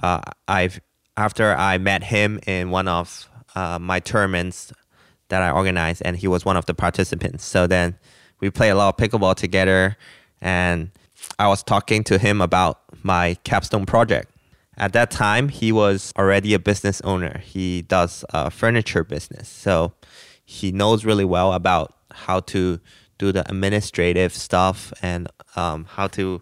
[0.01, 0.79] uh, I've
[1.17, 4.73] after I met him in one of uh, my tournaments
[5.29, 7.45] that I organized, and he was one of the participants.
[7.45, 7.97] So then
[8.39, 9.97] we play a lot of pickleball together,
[10.41, 10.91] and
[11.37, 14.30] I was talking to him about my capstone project
[14.77, 17.39] at that time, he was already a business owner.
[17.39, 19.47] He does a furniture business.
[19.49, 19.93] So
[20.45, 22.79] he knows really well about how to
[23.17, 26.41] do the administrative stuff and um, how to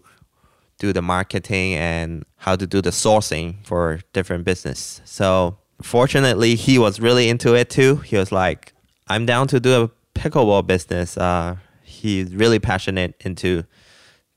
[0.78, 5.00] do the marketing and how to do the sourcing for different business.
[5.04, 7.96] So fortunately, he was really into it too.
[7.96, 8.72] He was like,
[9.08, 13.64] "I'm down to do a pickleball business." Uh, he's really passionate into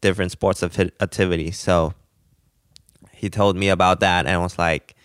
[0.01, 1.57] different sports activities.
[1.57, 1.93] So
[3.23, 4.95] he told me about that and I was like,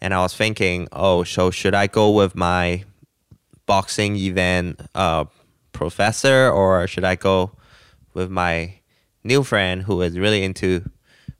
[0.00, 2.84] and I was thinking, oh, so should I go with my
[3.66, 5.26] boxing event uh,
[5.72, 7.52] professor or should I go
[8.14, 8.76] with my
[9.24, 10.90] new friend who is really into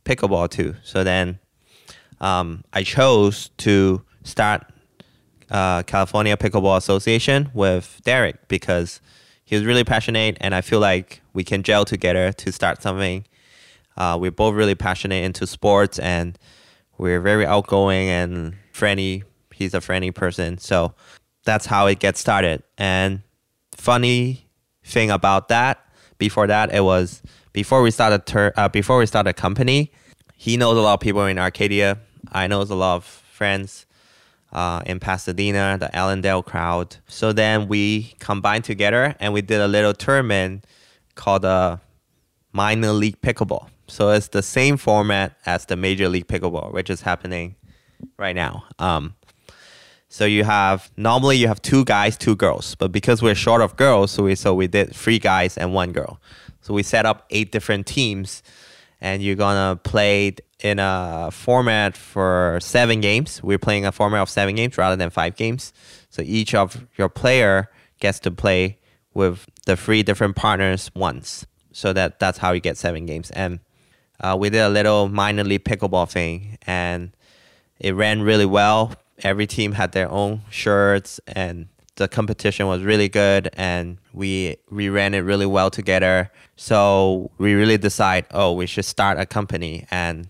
[0.05, 0.77] pickleball too?
[0.83, 1.39] So then
[2.21, 4.63] um, I chose to start
[5.51, 9.01] uh, California Pickleball Association with Derek because
[9.47, 13.25] he was really passionate, and I feel like we can gel together to start something.
[13.97, 16.39] Uh, we're both really passionate into sports, and
[16.99, 19.25] we're very outgoing and friendly.
[19.53, 20.95] He's a friendly person, so
[21.45, 22.63] that's how it gets started.
[22.77, 23.23] And
[23.73, 24.47] funny
[24.85, 25.81] thing about that,
[26.19, 27.23] before that, it was
[27.53, 29.93] before we started ter- uh, before we started a company.
[30.37, 31.99] He knows a lot of people in Arcadia.
[32.33, 33.87] I knows a lot of friends
[34.53, 36.97] uh, in Pasadena, the Allendale crowd.
[37.07, 40.65] So then we combined together and we did a little tournament
[41.15, 41.81] called the
[42.53, 43.69] Minor League Pickleball.
[43.87, 47.57] So it's the same format as the Major League Pickleball, which is happening
[48.19, 48.65] right now.
[48.79, 49.15] Um,
[50.09, 53.77] so you have normally you have two guys, two girls, but because we're short of
[53.77, 56.21] girls, so we so we did three guys and one girl.
[56.61, 58.43] So we set up eight different teams,
[59.01, 63.43] and you're gonna play in a format for seven games.
[63.43, 65.73] We're playing a format of seven games rather than five games.
[66.11, 68.79] So each of your player gets to play
[69.15, 71.45] with the three different partners once.
[71.73, 73.31] So that that's how you get seven games.
[73.33, 73.59] And
[74.21, 77.13] uh, we did a little minor league pickleball thing, and
[77.79, 78.95] it ran really well.
[79.23, 84.89] Every team had their own shirts, and the competition was really good, and we we
[84.89, 86.31] ran it really well together.
[86.57, 90.29] So we really decide, oh, we should start a company and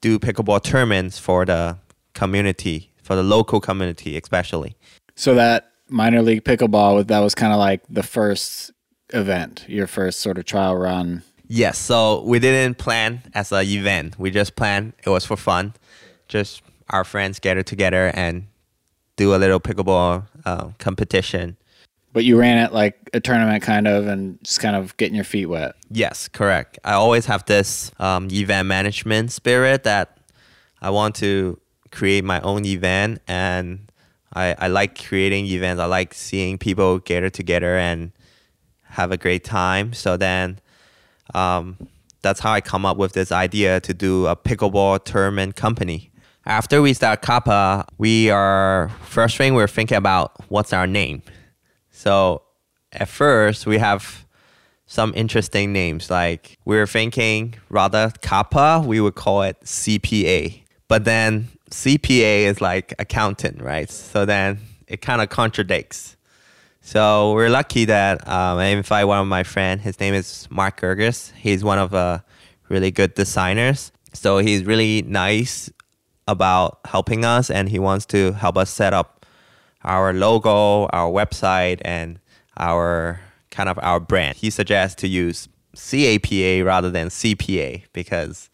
[0.00, 1.78] do pickleball tournaments for the
[2.14, 4.76] community, for the local community especially.
[5.14, 8.72] So that minor league pickleball that was kind of like the first
[9.12, 11.22] event, your first sort of trial run.
[11.52, 14.16] Yes, so we didn't plan as an event.
[14.20, 15.74] We just planned it was for fun.
[16.28, 18.46] Just our friends gather together and
[19.16, 21.56] do a little pickleball uh, competition.
[22.12, 25.24] But you ran it like a tournament kind of and just kind of getting your
[25.24, 25.74] feet wet.
[25.90, 26.78] Yes, correct.
[26.84, 30.18] I always have this um, event management spirit that
[30.80, 31.58] I want to
[31.90, 33.90] create my own event and
[34.32, 35.80] I, I like creating events.
[35.80, 38.12] I like seeing people gather together and
[38.84, 39.92] have a great time.
[39.94, 40.60] So then
[41.34, 41.76] um,
[42.22, 46.10] that's how I come up with this idea to do a pickleball tournament company.
[46.46, 51.22] After we start CAPA, we are first thing we're thinking about what's our name.
[51.90, 52.42] So
[52.92, 54.24] at first, we have
[54.86, 56.10] some interesting names.
[56.10, 60.62] Like we were thinking rather CAPA, we would call it CPA.
[60.88, 63.88] But then CPA is like accountant, right?
[63.88, 64.58] So then
[64.88, 66.16] it kind of contradicts.
[66.82, 69.82] So we're lucky that um, I invite one of my friends.
[69.82, 71.32] His name is Mark Gerges.
[71.36, 72.20] He's one of uh,
[72.68, 73.92] really good designers.
[74.14, 75.70] So he's really nice
[76.26, 79.26] about helping us, and he wants to help us set up
[79.84, 82.18] our logo, our website, and
[82.56, 83.20] our
[83.50, 84.38] kind of our brand.
[84.38, 88.48] He suggests to use CAPA rather than CPA because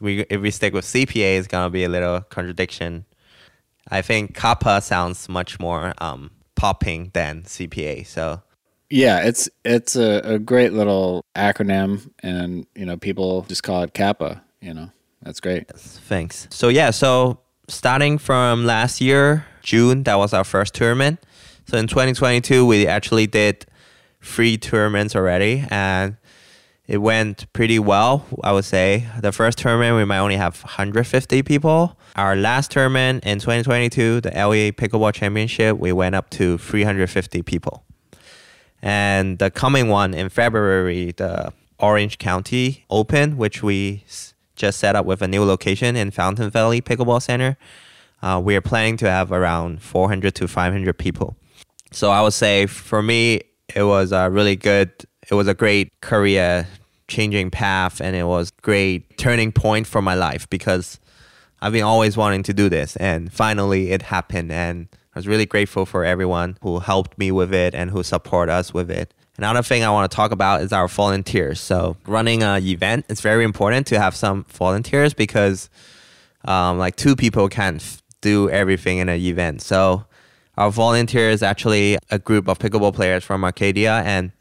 [0.00, 3.04] if we stick with CPA, it's gonna be a little contradiction.
[3.90, 8.04] I think CAPA sounds much more um, popping than CPA.
[8.06, 8.42] So
[8.90, 13.94] yeah, it's it's a, a great little acronym, and you know people just call it
[13.94, 14.42] CAPA.
[14.60, 14.90] You know
[15.22, 15.66] that's great.
[15.70, 16.48] Yes, thanks.
[16.50, 21.20] So yeah, so starting from last year, June, that was our first tournament.
[21.66, 23.66] So in 2022, we actually did
[24.20, 26.16] three tournaments already, and
[26.88, 29.06] it went pretty well, I would say.
[29.20, 31.98] The first tournament, we might only have 150 people.
[32.16, 37.84] Our last tournament in 2022, the LA Pickleball Championship, we went up to 350 people.
[38.80, 44.04] And the coming one in February, the Orange County Open, which we
[44.56, 47.58] just set up with a new location in Fountain Valley Pickleball Center.
[48.22, 51.36] Uh, we are planning to have around 400 to 500 people.
[51.92, 53.42] So I would say for me,
[53.74, 54.90] it was a really good,
[55.30, 56.66] it was a great career
[57.08, 61.00] changing path and it was great turning point for my life because
[61.60, 65.46] I've been always wanting to do this and finally it happened and I was really
[65.46, 69.12] grateful for everyone who helped me with it and who support us with it.
[69.38, 71.60] Another thing I want to talk about is our volunteers.
[71.60, 75.70] So running an event, it's very important to have some volunteers because
[76.44, 79.62] um, like two people can't do everything in an event.
[79.62, 80.04] So
[80.56, 84.32] our volunteers actually a group of pickleball players from Arcadia and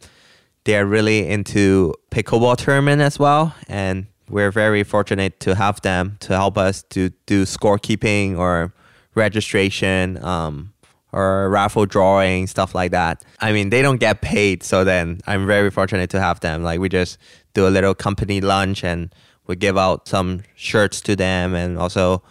[0.68, 3.56] they're really into pickleball tournament as well.
[3.70, 8.74] And we're very fortunate to have them to help us to do scorekeeping or
[9.16, 10.74] registration um,
[11.14, 13.24] or raffle drawing, stuff like that.
[13.40, 14.62] I mean, they don't get paid.
[14.62, 16.64] So then I'm very fortunate to have them.
[16.64, 17.18] Like we just
[17.54, 19.16] do a little company lunch and
[19.48, 22.22] we give out some shirts to them and also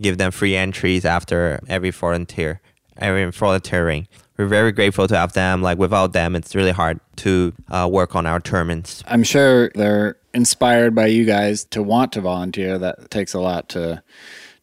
[0.00, 2.60] give them free entries after every volunteer,
[3.00, 4.06] every volunteering.
[4.36, 5.62] We're very grateful to have them.
[5.62, 9.02] Like without them, it's really hard to uh, work on our tournaments.
[9.06, 12.78] I'm sure they're inspired by you guys to want to volunteer.
[12.78, 14.02] That takes a lot to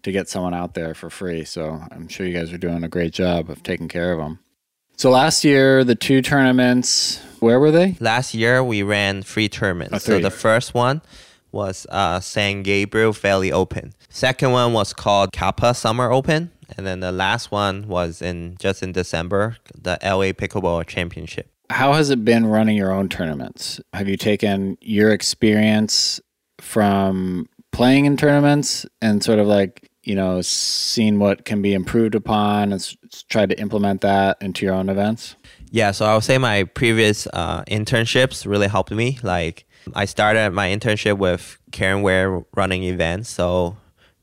[0.03, 1.43] to get someone out there for free.
[1.43, 4.39] So I'm sure you guys are doing a great job of taking care of them.
[4.95, 7.97] So last year, the two tournaments, where were they?
[7.99, 9.93] Last year, we ran three tournaments.
[9.93, 11.01] Oh, so the first one
[11.51, 13.93] was uh, San Gabriel Valley Open.
[14.09, 18.83] Second one was called CAPA Summer Open, and then the last one was in just
[18.83, 21.51] in December, the LA Pickleball Championship.
[21.69, 23.79] How has it been running your own tournaments?
[23.93, 26.19] Have you taken your experience
[26.59, 32.15] from playing in tournaments and sort of like, you know, seen what can be improved
[32.15, 32.95] upon and s-
[33.29, 35.35] tried to implement that into your own events?
[35.69, 39.19] Yeah, so I would say my previous uh, internships really helped me.
[39.21, 43.29] Like I started my internship with Karen Ware running events.
[43.29, 43.75] So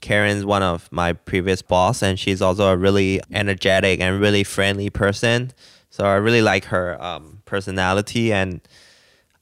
[0.04, 4.90] Karen's one of my previous boss, and she's also a really energetic and really friendly
[4.90, 5.50] person.
[5.88, 8.60] So I really like her um, personality, and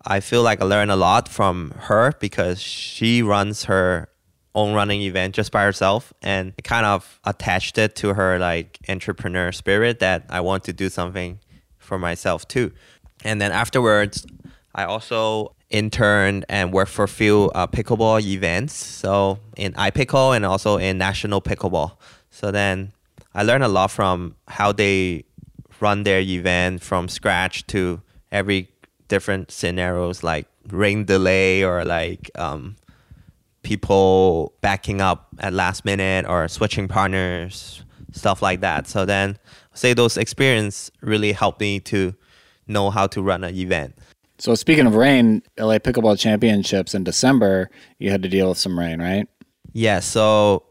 [0.06, 4.08] I feel like I learned a lot from her because she runs her
[4.54, 8.78] own running event just by herself and it kind of attached it to her like
[8.86, 11.40] entrepreneur spirit that I want to do something
[11.78, 12.70] for myself too.
[13.24, 14.26] And then afterwards,
[14.74, 18.74] I also interned and worked for a few uh, pickleball events.
[18.74, 21.96] So in iPickle and also in National Pickleball.
[22.30, 22.92] So then
[23.34, 25.24] I learned a lot from how they
[25.80, 28.00] run their event from scratch to
[28.30, 28.68] every
[29.08, 32.76] different scenarios like rain delay or like um,
[33.62, 38.86] people backing up at last minute or switching partners, stuff like that.
[38.86, 39.38] So then,
[39.74, 42.14] say those experience really helped me to
[42.66, 43.96] know how to run an event.
[44.42, 47.70] So speaking of rain, LA Pickleball Championships in December,
[48.00, 49.28] you had to deal with some rain, right?
[49.72, 50.64] Yeah, so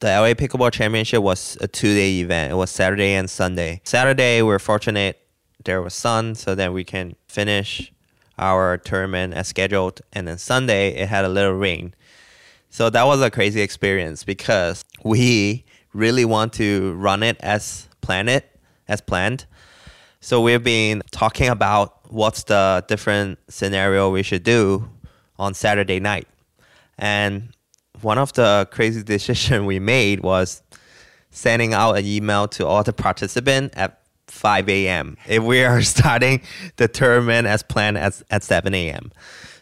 [0.00, 2.52] the LA Pickleball Championship was a two day event.
[2.52, 3.82] It was Saturday and Sunday.
[3.84, 5.20] Saturday, we are fortunate
[5.66, 7.92] there was sun, so then we can finish
[8.38, 10.00] our tournament as scheduled.
[10.14, 11.94] And then Sunday, it had a little rain.
[12.70, 18.30] So that was a crazy experience because we really want to run it as planned,
[18.30, 19.44] it, as planned.
[20.24, 24.88] So we've been talking about what's the different scenario we should do
[25.38, 26.26] on Saturday night.
[26.96, 27.50] And
[28.00, 30.62] one of the crazy decision we made was
[31.30, 35.18] sending out an email to all the participants at 5 a.m.
[35.28, 36.40] if we are starting
[36.76, 39.12] the tournament as planned as, at 7 a.m.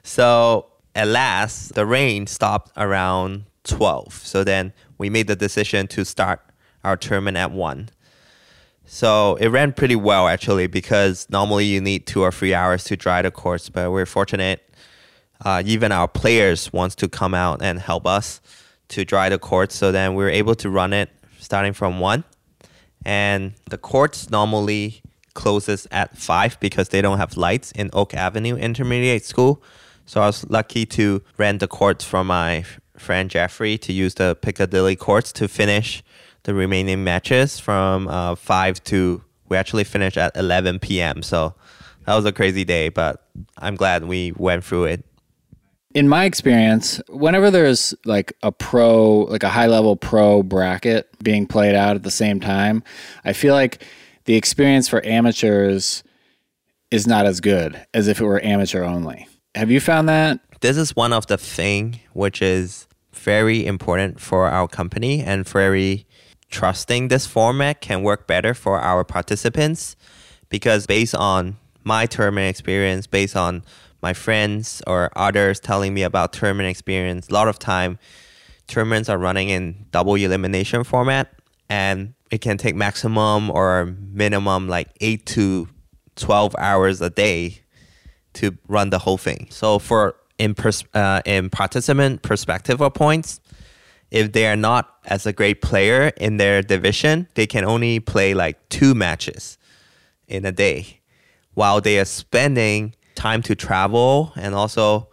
[0.05, 4.15] So at last, the rain stopped around 12.
[4.15, 6.41] So then we made the decision to start
[6.85, 7.89] our tournament at 1.
[8.85, 12.97] So it ran pretty well actually because normally you need two or three hours to
[12.97, 14.69] dry the course, but we're fortunate.
[15.45, 18.41] Uh, even our players wants to come out and help us
[18.89, 19.75] to dry the courts.
[19.75, 22.25] So then we were able to run it starting from one,
[23.05, 25.03] and the courts normally
[25.35, 29.63] closes at five because they don't have lights in Oak Avenue Intermediate School.
[30.07, 32.65] So I was lucky to rent the courts from my
[32.97, 36.05] friend Jeffrey to use the Piccadilly courts to finish
[36.45, 41.23] the remaining matches from uh, 5 to we actually finished at 11 p.m.
[41.23, 41.55] So
[42.07, 43.29] that was a crazy day, but
[43.59, 45.05] I'm glad we went through it.
[45.95, 51.47] In my experience, whenever there's like a pro, like a high level pro bracket being
[51.47, 52.83] played out at the same time,
[53.27, 53.85] I feel like
[54.25, 56.03] the experience for amateurs
[56.91, 59.29] is not as good as if it were amateur only.
[59.55, 60.41] Have you found that?
[60.61, 66.07] This is one of the thing which is very important for our company and very
[66.53, 69.97] trusting this format can work better for our participants
[70.49, 73.65] because based on my tournament experience, based on
[74.03, 77.99] my friends or others telling me about tournament experience, a lot of time
[78.69, 81.33] tournaments are running in double elimination format
[81.69, 85.69] and it can take maximum or minimum like 8 to
[86.17, 87.61] 12 hours a day
[88.35, 89.47] to run the whole thing.
[89.51, 93.41] So for in pers- uh, in participant perspective of points,
[94.13, 98.35] if they are not as a great player in their division, they can only play
[98.35, 99.57] like two matches
[100.29, 101.01] in a day,
[101.55, 105.09] while they are spending time to travel and also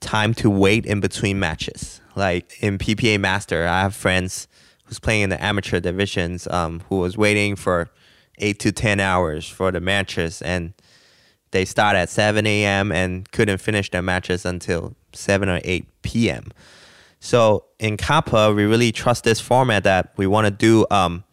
[0.00, 2.00] time to wait in between matches.
[2.16, 4.48] Like in PPA Master, I have friends
[4.84, 7.88] who's playing in the amateur divisions um, who was waiting for
[8.38, 10.74] eight to ten hours for the matches and
[11.52, 12.92] they start at 7 a.m.
[12.92, 16.52] and couldn't finish their matches until 7 or 8 p.m.
[17.20, 21.24] So in CAPA, we really trust this format that we want to do um,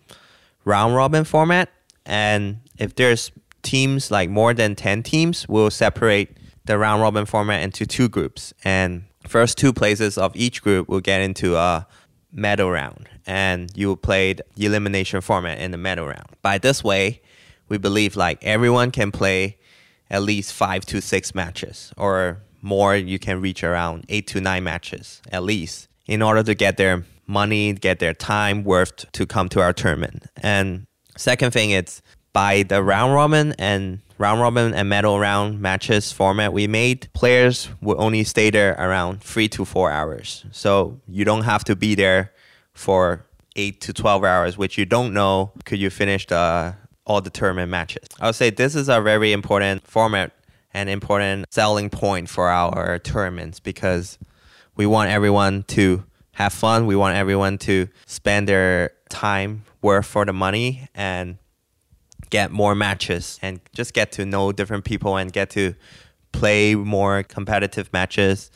[0.66, 1.70] round robin format.
[2.06, 3.32] And if there's
[3.64, 8.54] teams like more than 10 teams, we'll separate the round robin format into two groups.
[8.64, 11.88] And first two places of each group will get into a
[12.32, 13.10] medal round.
[13.26, 16.28] And you will play the elimination format in the medal round.
[16.42, 17.22] By this way,
[17.70, 19.58] we believe like everyone can play
[20.10, 24.64] at least five to six matches or more you can reach around eight to nine
[24.64, 29.50] matches at least in order to get their money get their time worth to come
[29.50, 30.86] to our tournament and
[31.16, 32.02] second thing it's
[32.34, 37.70] by the round robin and round robin and medal round matches format we made players
[37.82, 41.96] will only stay there around three to four hours so you don't have to be
[41.96, 42.32] there
[42.74, 46.76] for eight to 12 hours which you don't know could you finish the
[47.08, 48.08] all the tournament matches.
[48.20, 50.34] I would say this is a very important format
[50.74, 54.18] and important selling point for our tournaments because
[54.76, 56.04] we want everyone to
[56.34, 56.86] have fun.
[56.86, 61.38] We want everyone to spend their time worth for the money and
[62.30, 65.74] get more matches and just get to know different people and get to
[66.32, 68.52] play more competitive matches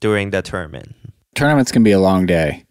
[0.00, 0.94] during the tournament.
[1.34, 2.64] Tournaments can be a long day.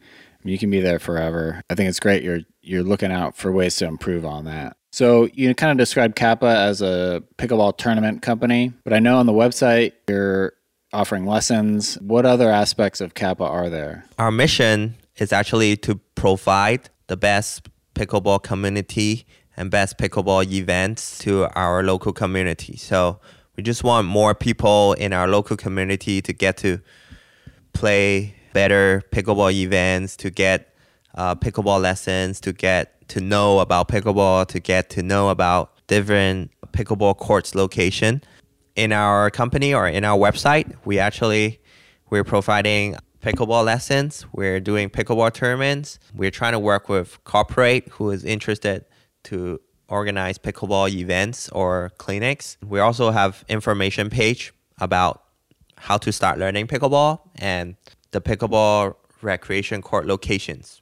[0.43, 1.61] You can be there forever.
[1.69, 4.77] I think it's great you're you're looking out for ways to improve on that.
[4.97, 9.27] So you kind of described CAPA as a pickleball tournament company, but I know on
[9.27, 10.53] the website you're
[10.91, 11.99] offering lessons.
[12.01, 14.05] What other aspects of CAPA are there?
[14.17, 21.45] Our mission is actually to provide the best pickleball community and best pickleball events to
[21.55, 22.75] our local community.
[22.75, 23.19] So
[23.55, 26.81] we just want more people in our local community to get to
[27.71, 30.73] play better pickleball events, to get
[31.13, 36.51] uh, pickleball lessons, to get to know about pickleball, to get to know about different
[36.71, 38.23] pickleball courts location.
[38.75, 41.59] In our company or in our website, we actually
[42.09, 44.25] we're providing pickleball lessons.
[44.31, 45.99] We're doing pickleball tournaments.
[46.13, 48.85] We're trying to work with corporate who is interested
[49.23, 52.57] to organize pickleball events or clinics.
[52.65, 55.23] We also have information page about
[55.77, 57.75] how to start learning pickleball and
[58.11, 60.81] the pickleball recreation court locations.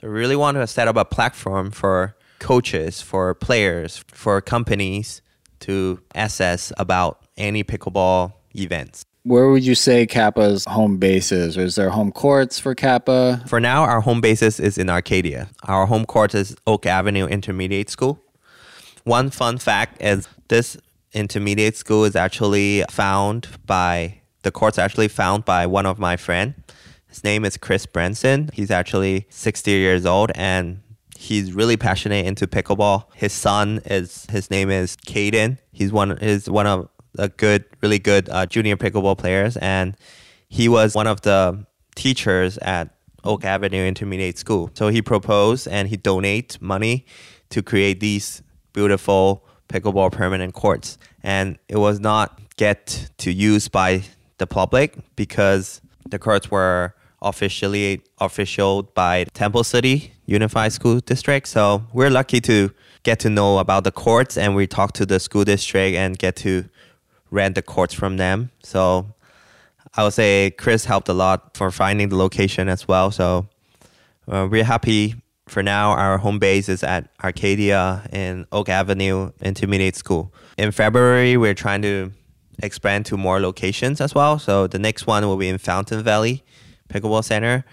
[0.00, 5.22] So we really want to set up a platform for coaches, for players, for companies
[5.58, 9.04] to assess about any pickleball events.
[9.24, 11.58] Where would you say CAPA's home base is?
[11.58, 13.48] Or is there home courts for CAPA?
[13.48, 15.48] For now, our home basis is in Arcadia.
[15.64, 18.20] Our home court is Oak Avenue Intermediate School.
[19.02, 20.76] One fun fact is this
[21.12, 26.54] intermediate school is actually found by the court's actually found by one of my friend
[27.08, 28.50] his name is Chris Branson.
[28.52, 30.80] He's actually 60 years old and
[31.18, 33.04] he's really passionate into pickleball.
[33.14, 35.58] His son is his name is Caden.
[35.72, 36.88] He's one is one of
[37.18, 39.96] a good, really good uh, junior pickleball players, and
[40.48, 42.94] he was one of the teachers at
[43.24, 44.70] Oak Avenue Intermediate School.
[44.74, 47.04] So he proposed and he donate money
[47.50, 48.42] to create these
[48.72, 54.02] beautiful pickleball permanent courts, and it was not get to use by
[54.38, 61.46] the public because the courts were officially official by Temple City Unified School District.
[61.46, 62.70] So we're lucky to
[63.02, 66.36] get to know about the courts and we talk to the school district and get
[66.36, 66.68] to
[67.30, 68.50] rent the courts from them.
[68.62, 69.06] So
[69.94, 73.10] I would say Chris helped a lot for finding the location as well.
[73.10, 73.48] So
[74.30, 75.14] uh, we're happy
[75.48, 75.92] for now.
[75.92, 80.32] Our home base is at Arcadia in Oak Avenue Intermediate School.
[80.56, 82.12] In February, we're trying to
[82.62, 84.38] expand to more locations as well.
[84.38, 86.44] So the next one will be in Fountain Valley
[86.88, 87.64] Pickleball Center,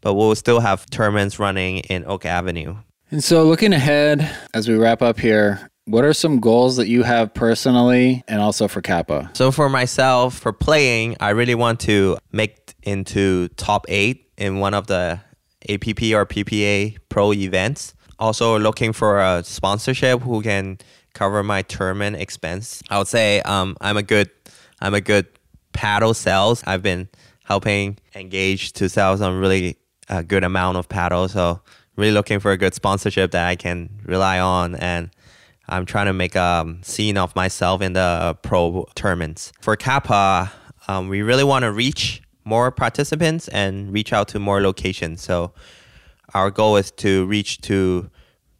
[0.00, 2.76] but we'll still have tournaments running in Oak Avenue.
[3.10, 7.04] And so, looking ahead as we wrap up here, what are some goals that you
[7.04, 9.36] have personally and also for CAPA?
[9.36, 14.74] So, for myself, for playing, I really want to make into top eight in one
[14.74, 15.20] of the
[15.68, 17.94] APP or PPA pro events.
[18.18, 20.78] Also, looking for a sponsorship who can
[21.14, 22.82] cover my tournament expense.
[22.90, 24.30] I would say um, I'm a good
[24.80, 25.26] I'm a good
[25.72, 26.62] paddle sales.
[26.66, 27.08] I've been
[27.46, 29.76] helping engage to sell some really
[30.08, 31.32] uh, good amount of paddles.
[31.32, 31.60] So
[31.94, 35.10] really looking for a good sponsorship that I can rely on and
[35.68, 39.52] I'm trying to make a scene of myself in the pro tournaments.
[39.60, 40.50] For CAPA,
[40.88, 45.22] um, we really want to reach more participants and reach out to more locations.
[45.22, 45.52] So
[46.34, 48.10] our goal is to reach to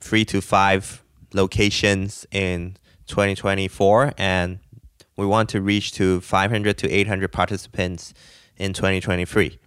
[0.00, 1.02] three to five
[1.32, 2.76] locations in
[3.08, 4.60] 2024 and
[5.16, 8.14] we want to reach to 500 to 800 participants
[8.56, 9.58] in 2023.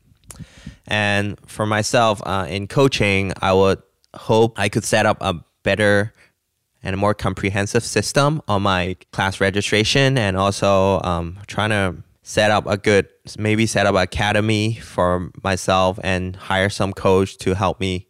[0.88, 3.82] And for myself, uh, in coaching, I would
[4.16, 6.14] hope I could set up a better
[6.82, 12.52] and a more comprehensive system on my class registration and also um, trying to set
[12.52, 13.08] up a good
[13.38, 18.08] maybe set up an academy for myself and hire some coach to help me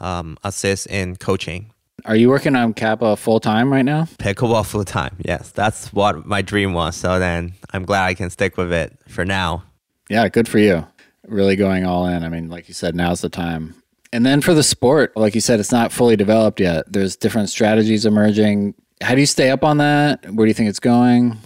[0.00, 1.72] um, assist in coaching
[2.04, 4.04] Are you working on CAPA full time right now?
[4.18, 8.30] pickleball full time yes that's what my dream was so then i'm glad i can
[8.30, 9.64] stick with it for now
[10.08, 10.86] Yeah, good for you.
[11.26, 12.24] Really going all in.
[12.24, 13.74] I mean, like you said, now's the time.
[14.12, 16.84] And then for the sport, like you said, it's not fully developed yet.
[16.92, 18.74] There's different strategies emerging.
[19.00, 20.24] How do you stay up on that?
[20.30, 21.38] Where do you think it's going?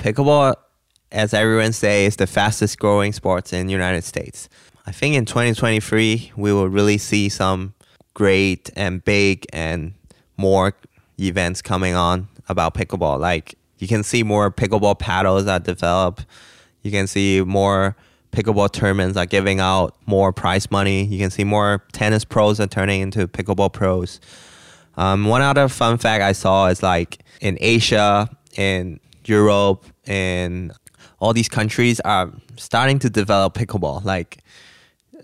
[0.00, 0.54] pickleball
[1.12, 4.48] as everyone say is the fastest growing sports in the united states
[4.86, 7.74] i think in 2023 we will really see some
[8.14, 9.92] great and big and
[10.38, 10.72] more
[11.18, 16.22] events coming on about pickleball like you can see more pickleball paddles that develop
[16.82, 17.96] you can see more
[18.32, 22.66] pickleball tournaments are giving out more prize money you can see more tennis pros are
[22.66, 24.20] turning into pickleball pros
[25.00, 30.72] um, one other fun fact I saw is like in Asia, in Europe, in
[31.20, 34.04] all these countries are starting to develop pickleball.
[34.04, 34.38] Like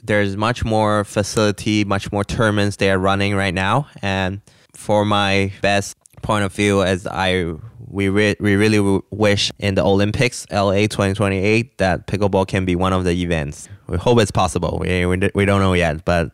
[0.03, 3.89] there's much more facility, much more tournaments they are running right now.
[4.01, 4.41] And
[4.73, 7.55] for my best point of view, as I
[7.89, 12.77] we re- we really w- wish in the Olympics, LA 2028, that pickleball can be
[12.77, 13.69] one of the events.
[13.87, 14.79] We hope it's possible.
[14.81, 16.33] We we, we don't know yet, but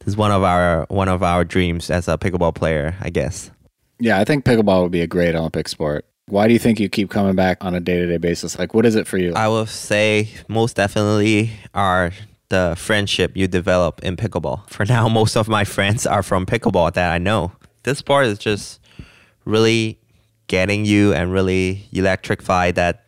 [0.00, 3.50] this is one of our one of our dreams as a pickleball player, I guess.
[4.00, 6.04] Yeah, I think pickleball would be a great Olympic sport.
[6.26, 8.58] Why do you think you keep coming back on a day to day basis?
[8.58, 9.34] Like, what is it for you?
[9.34, 12.12] I will say most definitely are
[12.48, 14.68] the friendship you develop in pickleball.
[14.70, 17.52] For now, most of my friends are from pickleball that I know.
[17.82, 18.80] This sport is just
[19.44, 19.98] really
[20.46, 23.04] getting you and really electrify that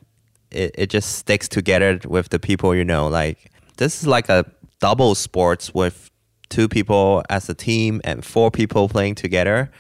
[0.51, 3.09] it, it just sticks together with the people you know.
[3.09, 4.45] Like this is like a
[4.81, 6.11] double sports with
[6.49, 9.71] two people as a team and four people playing together.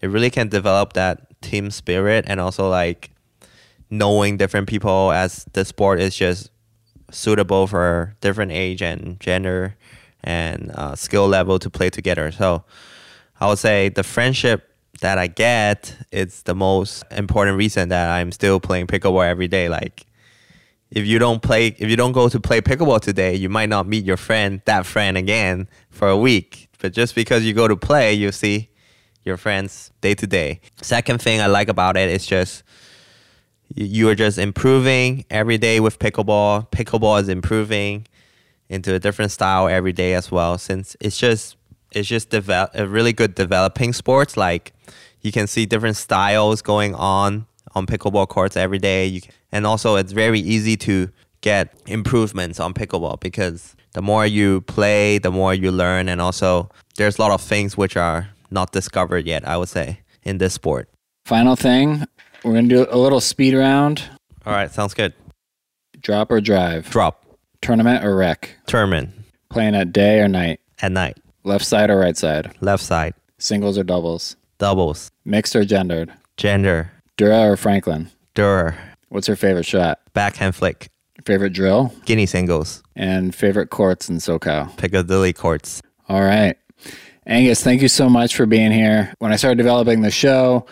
[0.00, 3.10] It really can develop that team spirit and also like
[3.90, 6.50] knowing different people as the sport is just
[7.10, 9.76] suitable for different age and gender
[10.22, 12.30] and uh, skill level to play together.
[12.30, 12.64] So
[13.40, 14.67] I would say the friendship
[15.00, 19.68] that I get it's the most important reason that I'm still playing pickleball every day.
[19.68, 20.06] Like
[20.90, 23.86] if you don't play if you don't go to play pickleball today, you might not
[23.86, 26.68] meet your friend, that friend again for a week.
[26.80, 28.70] But just because you go to play, you see
[29.24, 30.60] your friends day to day.
[30.80, 32.62] Second thing I like about it is just
[33.74, 36.70] you- are just improving every day with pickleball.
[36.70, 38.06] Pickleball is improving
[38.70, 40.56] into a different style every day as well.
[40.56, 41.56] Since it's just
[41.92, 44.36] it's just develop a really good developing sports.
[44.36, 44.72] Like
[45.22, 49.06] you can see different styles going on on pickleball courts every day.
[49.06, 51.10] You can, and also it's very easy to
[51.40, 56.68] get improvements on pickleball because the more you play, the more you learn, and also
[56.96, 59.46] there's a lot of things which are not discovered yet.
[59.46, 60.88] I would say in this sport.
[61.24, 62.04] Final thing,
[62.44, 64.02] we're going to do a little speed round
[64.46, 65.12] All right, sounds good.
[66.00, 67.24] drop or drive, Drop
[67.60, 69.10] tournament or rec, tournament
[69.50, 73.78] playing at day or night, at night, left side or right side, left side, singles
[73.78, 78.08] or doubles, doubles, mixed or gendered, gender, Dura or Franklin.
[78.34, 78.76] dur,
[79.08, 80.00] What's your favorite shot?
[80.12, 80.88] backhand flick,
[81.24, 81.92] Favorite drill?
[82.02, 84.76] skinny singles, And favorite courts in SoCal?
[84.76, 85.82] Piccadilly courts.
[86.08, 86.56] All right.
[87.26, 89.12] Angus, thank you so much for being here.
[89.18, 90.66] When I started developing the show,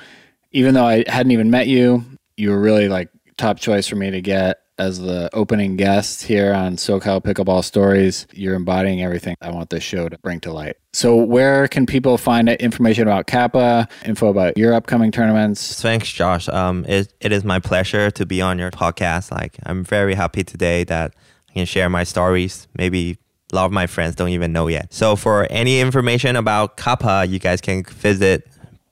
[0.52, 2.05] even though I hadn't even met you,
[2.36, 6.52] you were really like top choice for me to get as the opening guest here
[6.52, 8.26] on SoCal Pickleball Stories.
[8.32, 10.76] You're embodying everything I want this show to bring to light.
[10.92, 15.80] So, where can people find information about CAPA, info about your upcoming tournaments?
[15.80, 16.48] Thanks, Josh.
[16.48, 19.30] Um, it, it is my pleasure to be on your podcast.
[19.30, 21.14] Like, I'm very happy today that
[21.50, 22.68] I can share my stories.
[22.76, 23.18] Maybe
[23.52, 24.92] a lot of my friends don't even know yet.
[24.92, 28.48] So, for any information about CAPA, you guys can visit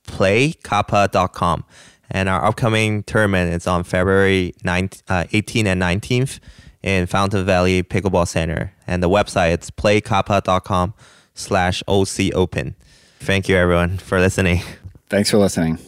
[0.07, 1.65] playcapa.com.
[2.11, 6.39] And our upcoming tournament is on February 9th, uh, 18th and 19th
[6.83, 8.73] in Fountain Valley Pickleball Center.
[8.87, 10.95] And the website is playcapa.com
[11.35, 12.77] slash OC Open.
[13.21, 14.61] Thank you, everyone, for listening.
[15.09, 15.79] Thanks for listening.